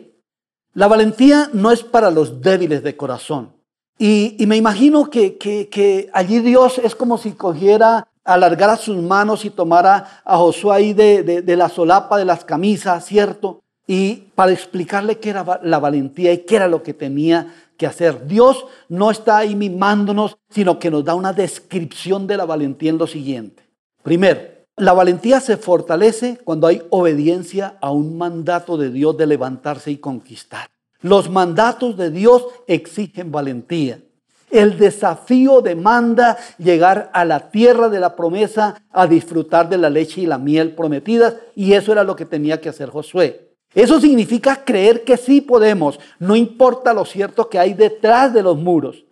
La 0.73 0.87
valentía 0.87 1.51
no 1.53 1.73
es 1.73 1.83
para 1.83 2.13
los 2.13 2.41
débiles 2.41 2.85
de 2.85 2.97
corazón. 2.97 3.57
Y, 3.99 4.37
me 4.47 4.57
imagino 4.57 5.11
que, 5.11 6.11
allí 6.13 6.39
Dios 6.39 6.79
es 6.79 6.95
como 6.95 7.19
si 7.19 7.33
cogiera, 7.33 8.07
alargara 8.23 8.77
sus 8.77 8.97
manos 8.99 9.45
y 9.45 9.51
tomara 9.51 10.23
a 10.25 10.37
Josué 10.37 10.75
ahí 10.75 10.93
de, 10.93 11.25
de 11.43 11.57
la 11.57 11.69
solapa 11.69 12.19
de 12.19 12.25
las 12.25 12.45
camisas, 12.45 13.05
¿cierto? 13.05 13.63
Y 13.89 14.29
para 14.37 14.53
explicarle 14.53 15.19
qué 15.19 15.31
era 15.31 15.61
la 15.65 15.81
valentía 15.81 16.33
y 16.33 16.39
qué 16.45 16.55
era 16.55 16.69
lo 16.69 16.85
que 16.85 16.95
tenía 16.95 17.53
que 17.77 17.89
hacer. 17.89 18.29
Dios 18.29 18.65
no 18.89 19.11
está 19.11 19.39
ahí 19.39 19.57
mimándonos, 19.57 20.39
sino 20.51 20.79
que 20.79 20.91
nos 20.91 21.05
da 21.05 21.17
una 21.17 21.33
descripción 21.33 22.29
de 22.29 22.37
la 22.37 22.45
valentía 22.45 22.91
en 22.91 22.99
lo 22.99 23.09
siguiente. 23.09 23.72
Primero, 24.03 24.41
la 24.77 24.93
valentía 24.93 25.41
se 25.41 25.57
fortalece 25.57 26.39
cuando 26.43 26.67
hay 26.67 26.83
obediencia 26.91 27.77
a 27.81 27.91
un 27.91 28.17
mandato 28.19 28.77
de 28.77 28.91
Dios 28.91 29.17
de 29.17 29.27
levantarse 29.27 29.91
y 29.91 29.99
conquistar. 29.99 30.69
Los 31.03 31.31
mandatos 31.31 31.97
de 31.97 32.11
Dios 32.11 32.47
exigen 32.67 33.31
valentía. 33.31 34.01
El 34.51 34.79
desafío 34.79 35.61
demanda 35.63 36.37
llegar 36.59 37.11
a 37.15 37.25
la 37.25 37.51
tierra 37.51 37.89
de 37.89 38.01
la 38.01 38.15
promesa 38.17 38.83
a 38.91 39.07
disfrutar 39.07 39.69
de 39.69 39.79
la 39.79 39.89
leche 39.89 40.21
y 40.21 40.27
la 40.27 40.39
miel 40.39 40.75
prometidas 40.75 41.37
y 41.55 41.73
eso 41.73 41.93
era 41.93 42.05
lo 42.05 42.17
que 42.17 42.27
tenía 42.27 42.61
que 42.61 42.69
hacer 42.69 42.91
Josué. 42.91 43.53
Eso 43.75 44.01
significa 44.01 44.65
creer 44.65 45.05
que 45.05 45.17
sí 45.17 45.41
podemos, 45.41 45.99
no 46.19 46.37
importa 46.37 46.93
lo 46.93 47.05
cierto 47.05 47.49
que 47.49 47.59
hay 47.59 47.73
detrás 47.73 48.35
de 48.35 48.43
los 48.43 48.59
muros. 48.59 49.05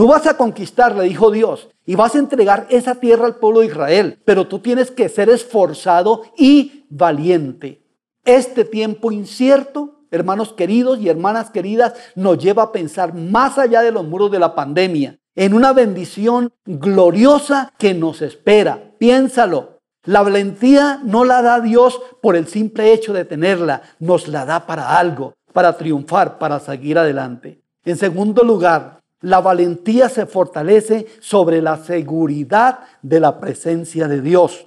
Tú 0.00 0.06
vas 0.06 0.26
a 0.26 0.38
conquistar, 0.38 0.96
le 0.96 1.04
dijo 1.04 1.30
Dios, 1.30 1.68
y 1.84 1.94
vas 1.94 2.14
a 2.14 2.20
entregar 2.20 2.66
esa 2.70 2.94
tierra 2.94 3.26
al 3.26 3.36
pueblo 3.36 3.60
de 3.60 3.66
Israel, 3.66 4.18
pero 4.24 4.46
tú 4.46 4.60
tienes 4.60 4.90
que 4.90 5.10
ser 5.10 5.28
esforzado 5.28 6.22
y 6.38 6.86
valiente. 6.88 7.84
Este 8.24 8.64
tiempo 8.64 9.12
incierto, 9.12 10.06
hermanos 10.10 10.54
queridos 10.54 11.00
y 11.00 11.10
hermanas 11.10 11.50
queridas, 11.50 11.92
nos 12.14 12.38
lleva 12.38 12.62
a 12.62 12.72
pensar 12.72 13.12
más 13.12 13.58
allá 13.58 13.82
de 13.82 13.92
los 13.92 14.06
muros 14.06 14.30
de 14.30 14.38
la 14.38 14.54
pandemia, 14.54 15.18
en 15.34 15.52
una 15.52 15.74
bendición 15.74 16.50
gloriosa 16.64 17.70
que 17.76 17.92
nos 17.92 18.22
espera. 18.22 18.94
Piénsalo. 18.96 19.80
La 20.04 20.22
valentía 20.22 21.02
no 21.04 21.26
la 21.26 21.42
da 21.42 21.60
Dios 21.60 22.00
por 22.22 22.36
el 22.36 22.46
simple 22.46 22.94
hecho 22.94 23.12
de 23.12 23.26
tenerla, 23.26 23.82
nos 23.98 24.28
la 24.28 24.46
da 24.46 24.66
para 24.66 24.98
algo, 24.98 25.34
para 25.52 25.76
triunfar, 25.76 26.38
para 26.38 26.58
seguir 26.58 26.98
adelante. 26.98 27.60
En 27.84 27.98
segundo 27.98 28.44
lugar, 28.44 28.99
la 29.20 29.40
valentía 29.40 30.08
se 30.08 30.26
fortalece 30.26 31.06
sobre 31.20 31.60
la 31.60 31.76
seguridad 31.76 32.80
de 33.02 33.20
la 33.20 33.38
presencia 33.38 34.08
de 34.08 34.20
Dios. 34.20 34.66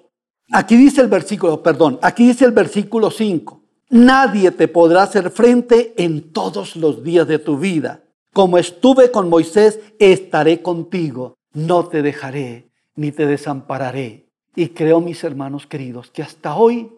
Aquí 0.51 0.75
dice 0.75 1.01
el 1.01 1.07
versículo, 1.07 1.63
perdón, 1.63 1.99
aquí 2.01 2.27
dice 2.27 2.45
el 2.45 2.51
versículo 2.51 3.09
5. 3.09 3.61
Nadie 3.89 4.51
te 4.51 4.67
podrá 4.67 5.03
hacer 5.03 5.29
frente 5.29 5.93
en 5.97 6.31
todos 6.31 6.75
los 6.75 7.03
días 7.03 7.27
de 7.27 7.39
tu 7.39 7.57
vida. 7.57 8.03
Como 8.33 8.57
estuve 8.57 9.11
con 9.11 9.29
Moisés, 9.29 9.79
estaré 9.99 10.61
contigo. 10.61 11.35
No 11.53 11.87
te 11.87 12.01
dejaré 12.01 12.71
ni 12.95 13.11
te 13.11 13.25
desampararé. 13.25 14.27
Y 14.55 14.69
creo, 14.69 15.01
mis 15.01 15.23
hermanos 15.23 15.65
queridos, 15.67 16.11
que 16.11 16.21
hasta 16.21 16.55
hoy, 16.55 16.91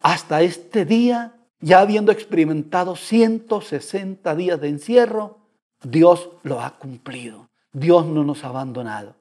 hasta 0.00 0.42
este 0.42 0.84
día, 0.84 1.36
ya 1.60 1.80
habiendo 1.80 2.12
experimentado 2.12 2.96
160 2.96 4.34
días 4.36 4.60
de 4.60 4.68
encierro, 4.68 5.41
Dios 5.82 6.30
lo 6.42 6.60
ha 6.60 6.78
cumplido. 6.78 7.48
Dios 7.72 8.06
no 8.06 8.24
nos 8.24 8.44
ha 8.44 8.48
abandonado. 8.48 9.14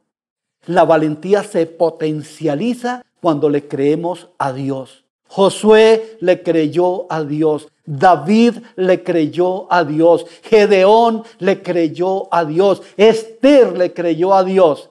La 0.65 0.85
valentía 0.85 1.43
se 1.43 1.65
potencializa 1.65 3.03
cuando 3.19 3.49
le 3.49 3.67
creemos 3.67 4.29
a 4.37 4.53
Dios. 4.53 5.05
Josué 5.27 6.17
le 6.19 6.43
creyó 6.43 7.11
a 7.11 7.23
Dios. 7.23 7.69
David 7.85 8.57
le 8.75 9.01
creyó 9.01 9.71
a 9.71 9.83
Dios. 9.85 10.25
Gedeón 10.43 11.23
le 11.39 11.63
creyó 11.63 12.33
a 12.33 12.45
Dios. 12.45 12.81
Esther 12.97 13.77
le 13.77 13.93
creyó 13.93 14.33
a 14.33 14.43
Dios. 14.43 14.89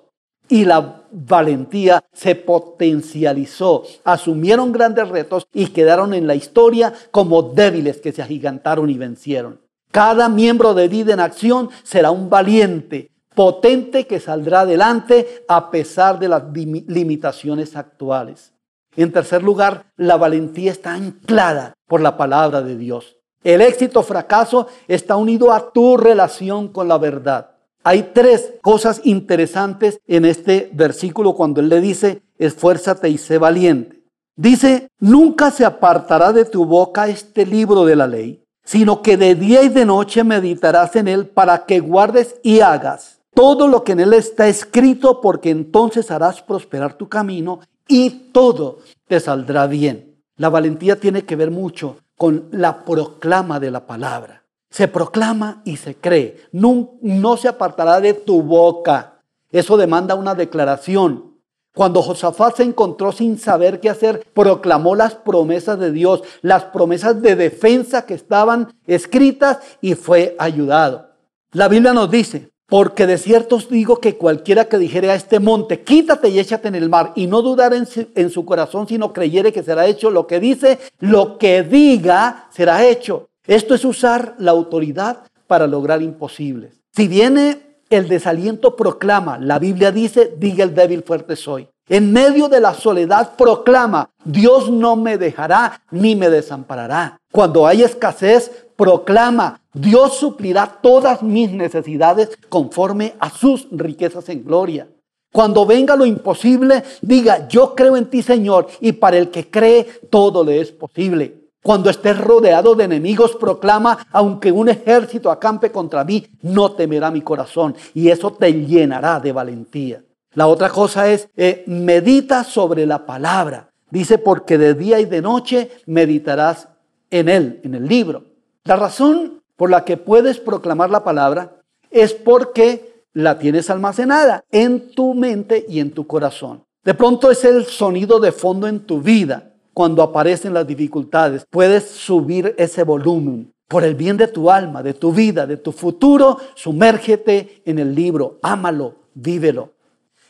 Y 0.49 0.65
la 0.65 1.03
valentía 1.13 2.03
se 2.13 2.35
potencializó. 2.35 3.85
Asumieron 4.03 4.73
grandes 4.73 5.09
retos 5.09 5.47
y 5.53 5.67
quedaron 5.67 6.15
en 6.15 6.27
la 6.27 6.35
historia 6.35 6.93
como 7.11 7.43
débiles 7.43 8.01
que 8.01 8.13
se 8.13 8.23
agigantaron 8.23 8.91
y 8.91 8.95
vencieron. 8.95 9.61
Cada 9.91 10.29
miembro 10.29 10.75
de 10.75 10.89
vida 10.89 11.13
en 11.13 11.21
acción 11.21 11.71
será 11.83 12.11
un 12.11 12.31
valiente, 12.31 13.11
potente 13.35 14.07
que 14.07 14.21
saldrá 14.21 14.61
adelante 14.61 15.45
a 15.49 15.71
pesar 15.71 16.19
de 16.19 16.29
las 16.29 16.45
limitaciones 16.55 17.77
actuales. 17.77 18.53
En 18.97 19.13
tercer 19.13 19.43
lugar, 19.43 19.87
la 19.97 20.17
valentía 20.17 20.71
está 20.71 20.93
anclada 20.93 21.75
por 21.87 22.01
la 22.01 22.17
palabra 22.17 22.63
de 22.63 22.77
Dios. 22.77 23.17
El 23.43 23.63
éxito 23.63 24.01
o 24.01 24.03
fracaso 24.03 24.67
está 24.87 25.17
unido 25.17 25.53
a 25.53 25.73
tu 25.73 25.97
relación 25.97 26.69
con 26.69 26.89
la 26.89 26.99
verdad. 26.99 27.53
Hay 27.83 28.11
tres 28.13 28.55
cosas 28.61 29.01
interesantes 29.05 29.99
en 30.07 30.27
este 30.27 30.71
versículo 30.73 31.35
cuando 31.35 31.61
él 31.61 31.69
le 31.69 31.81
dice, 31.81 32.23
esfuérzate 32.39 33.09
y 33.09 33.17
sé 33.17 33.39
valiente. 33.39 34.03
Dice, 34.37 34.89
nunca 34.99 35.51
se 35.51 35.65
apartará 35.65 36.33
de 36.33 36.45
tu 36.45 36.67
boca 36.67 37.09
este 37.09 37.47
libro 37.47 37.85
de 37.85 37.97
la 37.97 38.07
ley, 38.07 38.45
sino 38.65 39.03
que 39.03 39.17
de 39.17 39.35
día 39.35 39.63
y 39.63 39.69
de 39.69 39.85
noche 39.85 40.25
meditarás 40.25 40.97
en 40.97 41.09
él 41.09 41.27
para 41.27 41.67
que 41.67 41.81
guardes 41.81 42.37
y 42.43 42.61
hagas 42.61 43.21
todo 43.35 43.69
lo 43.69 43.85
que 43.85 43.93
en 43.93 44.01
él 44.01 44.13
está 44.13 44.49
escrito, 44.49 45.21
porque 45.21 45.51
entonces 45.51 46.11
harás 46.11 46.43
prosperar 46.43 46.95
tu 46.95 47.09
camino 47.09 47.61
y 47.89 48.11
todo 48.33 48.79
te 49.07 49.21
saldrá 49.21 49.67
bien. 49.67 50.17
La 50.37 50.49
valentía 50.49 50.99
tiene 50.99 51.25
que 51.25 51.37
ver 51.37 51.51
mucho 51.51 51.97
con 52.17 52.49
la 52.51 52.85
proclama 52.85 53.61
de 53.61 53.71
la 53.71 53.87
palabra. 53.87 54.45
Se 54.71 54.89
proclama 54.89 55.63
y 55.65 55.77
se 55.77 55.97
cree. 55.97 56.37
No, 56.53 56.93
no 57.03 57.37
se 57.37 57.49
apartará 57.49 58.01
de 58.01 58.15
tu 58.15 58.43
boca. 58.43 59.23
Eso 59.51 59.77
demanda 59.77 60.15
una 60.15 60.35
declaración. 60.35 61.30
Cuando 61.75 62.03
Josafat 62.03 62.57
se 62.57 62.63
encontró 62.65 63.13
sin 63.13 63.39
saber 63.39 63.79
qué 63.81 63.91
hacer, 63.91 64.27
proclamó 64.35 64.97
las 64.97 65.15
promesas 65.15 65.79
de 65.79 65.93
Dios, 65.93 66.23
las 66.43 66.65
promesas 66.65 67.23
de 67.23 67.37
defensa 67.37 68.07
que 68.07 68.15
estaban 68.15 68.73
escritas 68.87 69.59
y 69.81 69.95
fue 69.95 70.35
ayudado. 70.39 71.11
La 71.53 71.69
Biblia 71.69 71.93
nos 71.93 72.11
dice, 72.11 72.51
porque 72.67 73.07
de 73.07 73.19
cierto 73.19 73.57
os 73.57 73.69
digo 73.69 74.01
que 74.01 74.17
cualquiera 74.17 74.67
que 74.67 74.79
dijere 74.79 75.11
a 75.11 75.15
este 75.15 75.39
monte, 75.39 75.83
quítate 75.83 76.29
y 76.29 76.39
échate 76.39 76.69
en 76.69 76.75
el 76.75 76.89
mar, 76.89 77.13
y 77.15 77.27
no 77.29 77.41
dudar 77.43 77.73
en 77.75 77.87
su, 77.87 78.09
en 78.15 78.31
su 78.31 78.45
corazón, 78.45 78.89
sino 78.89 79.13
creyere 79.13 79.53
que 79.53 79.63
será 79.63 79.87
hecho 79.87 80.11
lo 80.11 80.27
que 80.27 80.41
dice, 80.41 80.79
lo 80.99 81.39
que 81.39 81.63
diga 81.63 82.49
será 82.51 82.85
hecho. 82.85 83.29
Esto 83.47 83.75
es 83.75 83.85
usar 83.85 84.35
la 84.39 84.51
autoridad 84.51 85.25
para 85.47 85.67
lograr 85.67 86.03
imposibles. 86.03 86.81
Si 86.93 87.09
viene 87.09 87.70
el 87.91 88.09
desaliento 88.09 88.77
proclama, 88.77 89.37
la 89.39 89.59
Biblia 89.59 89.91
dice, 89.91 90.33
diga 90.39 90.65
el 90.65 90.75
débil 90.75 91.03
fuerte 91.03 91.35
soy. 91.35 91.69
En 91.89 92.13
medio 92.13 92.49
de 92.49 92.61
la 92.61 92.73
soledad 92.73 93.35
proclama, 93.37 94.11
Dios 94.25 94.71
no 94.71 94.95
me 94.95 95.19
dejará 95.19 95.83
ni 95.91 96.15
me 96.15 96.31
desamparará. 96.31 97.19
Cuando 97.33 97.67
hay 97.67 97.83
escasez, 97.83 98.69
proclama, 98.77 99.61
Dios 99.75 100.15
suplirá 100.15 100.79
todas 100.81 101.21
mis 101.23 101.51
necesidades 101.51 102.39
conforme 102.49 103.15
a 103.19 103.29
sus 103.29 103.67
riquezas 103.73 104.29
en 104.29 104.45
gloria. 104.45 104.87
Cuando 105.33 105.67
venga 105.67 105.97
lo 105.97 106.07
imposible, 106.07 106.85
diga, 107.03 107.49
yo 107.49 107.75
creo 107.75 107.97
en 107.97 108.07
ti 108.07 108.23
Señor, 108.23 108.69
y 108.81 108.93
para 108.93 109.19
el 109.19 109.31
que 109.31 109.51
cree, 109.51 109.85
todo 110.11 110.45
le 110.45 110.61
es 110.61 110.71
posible. 110.71 111.40
Cuando 111.63 111.91
estés 111.91 112.19
rodeado 112.19 112.75
de 112.75 112.85
enemigos, 112.85 113.37
proclama, 113.37 114.07
aunque 114.13 114.51
un 114.51 114.69
ejército 114.71 115.31
acampe 115.31 115.71
contra 115.71 116.05
mí, 116.05 116.27
no 116.43 116.73
temerá 116.73 117.11
mi 117.11 117.21
corazón. 117.21 117.77
Y 117.93 118.09
eso 118.09 118.33
te 118.33 118.53
llenará 118.53 119.21
de 119.21 119.33
valentía. 119.33 120.03
La 120.35 120.47
otra 120.47 120.71
cosa 120.71 121.09
es, 121.11 121.29
eh, 121.37 121.65
medita 121.67 122.45
sobre 122.45 122.87
la 122.87 123.05
palabra. 123.05 123.71
Dice, 123.91 124.17
porque 124.19 124.57
de 124.57 124.75
día 124.75 125.01
y 125.01 125.05
de 125.05 125.21
noche 125.21 125.71
meditarás 125.87 126.69
en 127.11 127.29
él, 127.29 127.61
en 127.63 127.75
el 127.75 127.87
libro. 127.87 128.25
La 128.65 128.77
razón 128.77 129.43
por 129.57 129.71
la 129.71 129.85
que 129.85 129.97
puedes 129.97 130.39
proclamar 130.39 130.89
la 130.89 131.05
palabra 131.05 131.57
es 131.91 132.15
porque 132.15 133.05
la 133.13 133.39
tienes 133.39 133.69
almacenada 133.69 134.45
en 134.51 134.93
tu 134.93 135.15
mente 135.15 135.67
y 135.69 135.81
en 135.81 135.91
tu 135.91 136.07
corazón. 136.07 136.65
De 136.85 136.95
pronto 136.95 137.31
es 137.31 137.45
el 137.45 137.67
sonido 137.67 138.21
de 138.21 138.33
fondo 138.33 138.67
en 138.69 138.81
tu 138.87 139.03
vida 139.03 139.50
cuando 139.81 140.03
aparecen 140.03 140.53
las 140.53 140.67
dificultades. 140.67 141.47
Puedes 141.49 141.89
subir 141.89 142.55
ese 142.59 142.85
volumen. 142.85 143.51
Por 143.67 143.83
el 143.83 143.95
bien 143.95 144.19
de 144.19 144.29
tu 144.29 144.51
alma, 144.51 144.83
de 144.83 144.93
tu 144.93 145.11
vida, 145.11 145.47
de 145.47 145.57
tu 145.57 145.73
futuro, 145.73 146.37
sumérgete 146.55 147.63
en 147.65 147.79
el 147.79 147.95
libro, 147.95 148.39
ámalo, 148.43 148.97
vívelo. 149.15 149.71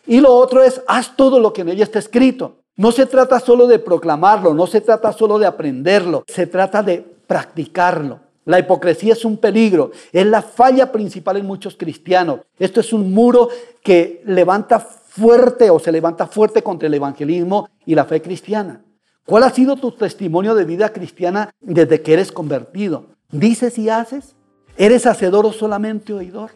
Y 0.07 0.21
lo 0.21 0.33
otro 0.33 0.63
es, 0.63 0.81
haz 0.87 1.17
todo 1.17 1.41
lo 1.41 1.53
que 1.53 1.63
en 1.63 1.71
ella 1.71 1.83
está 1.83 1.99
escrito. 1.99 2.59
No 2.77 2.93
se 2.93 3.07
trata 3.07 3.41
solo 3.41 3.67
de 3.67 3.81
proclamarlo, 3.81 4.55
no 4.55 4.69
se 4.69 4.83
trata 4.83 5.13
solo 5.13 5.37
de 5.37 5.47
aprenderlo, 5.47 6.23
se 6.29 6.47
trata 6.47 6.85
de 6.85 7.05
practicarlo. 7.27 8.21
La 8.45 8.61
hipocresía 8.61 9.15
es 9.15 9.25
un 9.25 9.37
peligro, 9.37 9.91
es 10.13 10.27
la 10.27 10.43
falla 10.43 10.93
principal 10.93 11.39
en 11.39 11.47
muchos 11.47 11.75
cristianos. 11.75 12.39
Esto 12.57 12.79
es 12.79 12.93
un 12.93 13.13
muro 13.13 13.49
que 13.83 14.23
levanta 14.27 14.79
fuerte 14.79 15.71
o 15.71 15.81
se 15.81 15.91
levanta 15.91 16.29
fuerte 16.29 16.63
contra 16.63 16.87
el 16.87 16.95
evangelismo 16.95 17.69
y 17.85 17.97
la 17.97 18.05
fe 18.05 18.23
cristiana. 18.23 18.85
¿Cuál 19.27 19.45
ha 19.45 19.51
sido 19.51 19.77
tu 19.77 19.93
testimonio 19.93 20.55
de 20.55 20.65
vida 20.65 20.93
cristiana 20.93 21.51
desde 21.61 22.03
que 22.03 22.15
eres 22.15 22.33
convertido? 22.33 23.07
¿Dices 23.31 23.79
y 23.79 23.89
haces? 23.89 24.35
¿Eres 24.77 25.07
hacedor 25.07 25.47
o 25.47 25.53
solamente 25.53 26.13
oidor? 26.13 26.51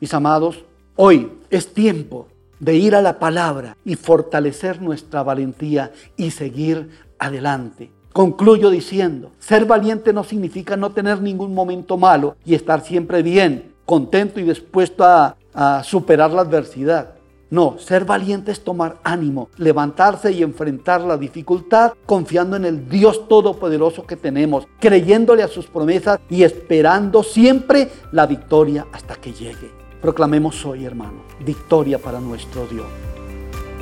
Mis 0.00 0.14
amados, 0.14 0.64
hoy 0.94 1.32
es 1.50 1.74
tiempo 1.74 2.28
de 2.58 2.74
ir 2.76 2.94
a 2.94 3.02
la 3.02 3.18
palabra 3.18 3.76
y 3.84 3.96
fortalecer 3.96 4.80
nuestra 4.80 5.22
valentía 5.22 5.92
y 6.16 6.30
seguir 6.30 6.90
adelante. 7.18 7.90
Concluyo 8.12 8.70
diciendo, 8.70 9.32
ser 9.38 9.66
valiente 9.66 10.12
no 10.12 10.24
significa 10.24 10.76
no 10.76 10.92
tener 10.92 11.20
ningún 11.20 11.52
momento 11.52 11.98
malo 11.98 12.36
y 12.46 12.54
estar 12.54 12.80
siempre 12.80 13.22
bien, 13.22 13.74
contento 13.84 14.40
y 14.40 14.44
dispuesto 14.44 15.04
a, 15.04 15.36
a 15.52 15.82
superar 15.82 16.30
la 16.30 16.42
adversidad. 16.42 17.15
No, 17.48 17.78
ser 17.78 18.04
valiente 18.04 18.50
es 18.50 18.64
tomar 18.64 18.96
ánimo, 19.04 19.50
levantarse 19.56 20.32
y 20.32 20.42
enfrentar 20.42 21.02
la 21.02 21.16
dificultad 21.16 21.92
confiando 22.04 22.56
en 22.56 22.64
el 22.64 22.88
Dios 22.88 23.28
Todopoderoso 23.28 24.04
que 24.04 24.16
tenemos, 24.16 24.66
creyéndole 24.80 25.44
a 25.44 25.48
sus 25.48 25.66
promesas 25.66 26.18
y 26.28 26.42
esperando 26.42 27.22
siempre 27.22 27.88
la 28.10 28.26
victoria 28.26 28.86
hasta 28.92 29.14
que 29.14 29.32
llegue. 29.32 29.70
Proclamemos 30.02 30.64
hoy, 30.66 30.84
hermano, 30.84 31.22
victoria 31.44 31.98
para 31.98 32.20
nuestro 32.20 32.66
Dios. 32.66 32.86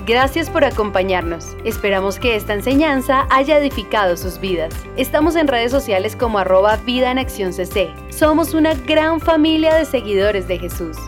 Gracias 0.06 0.50
por 0.50 0.64
acompañarnos. 0.64 1.56
Esperamos 1.64 2.18
que 2.18 2.36
esta 2.36 2.52
enseñanza 2.52 3.26
haya 3.30 3.56
edificado 3.56 4.18
sus 4.18 4.38
vidas. 4.38 4.74
Estamos 4.98 5.34
en 5.34 5.48
redes 5.48 5.72
sociales 5.72 6.14
como 6.14 6.38
arroba 6.38 6.76
Vida 6.76 7.10
en 7.10 7.18
Acción 7.18 7.54
CC. 7.54 7.88
Somos 8.10 8.52
una 8.52 8.74
gran 8.74 9.20
familia 9.20 9.74
de 9.74 9.86
seguidores 9.86 10.46
de 10.46 10.58
Jesús. 10.58 10.98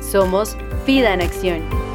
Somos 0.00 0.56
Vida 0.86 1.12
en 1.12 1.22
Acción. 1.22 1.93